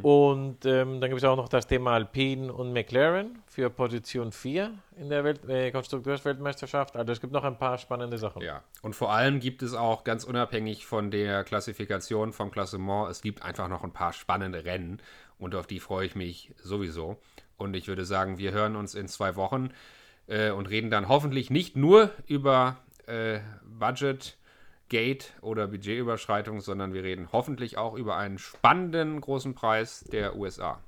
[0.00, 4.72] Und ähm, dann gibt es auch noch das Thema Alpine und McLaren für Position 4
[4.96, 6.96] in der Welt, äh, Konstrukteursweltmeisterschaft.
[6.96, 8.40] Also es gibt noch ein paar spannende Sachen.
[8.40, 13.20] Ja, und vor allem gibt es auch ganz unabhängig von der Klassifikation vom Klassement, es
[13.20, 15.02] gibt einfach noch ein paar spannende Rennen
[15.38, 17.18] und auf die freue ich mich sowieso.
[17.56, 19.70] Und ich würde sagen, wir hören uns in zwei Wochen
[20.26, 22.76] äh, und reden dann hoffentlich nicht nur über
[23.06, 24.36] äh, Budget.
[24.88, 30.78] Gate oder Budgetüberschreitung, sondern wir reden hoffentlich auch über einen spannenden großen Preis der USA.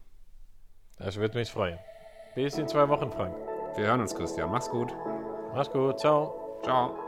[0.99, 1.79] Das würde mich freuen.
[2.35, 3.35] Bis in zwei Wochen, Frank.
[3.77, 4.51] Wir hören uns, Christian.
[4.51, 4.95] Mach's gut.
[5.55, 5.99] Mach's gut.
[5.99, 6.61] Ciao.
[6.63, 7.08] Ciao.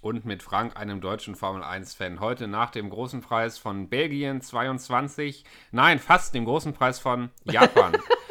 [0.00, 2.20] Und mit Frank, einem deutschen Formel 1-Fan.
[2.20, 7.96] Heute nach dem großen Preis von Belgien 22, nein, fast dem großen Preis von Japan.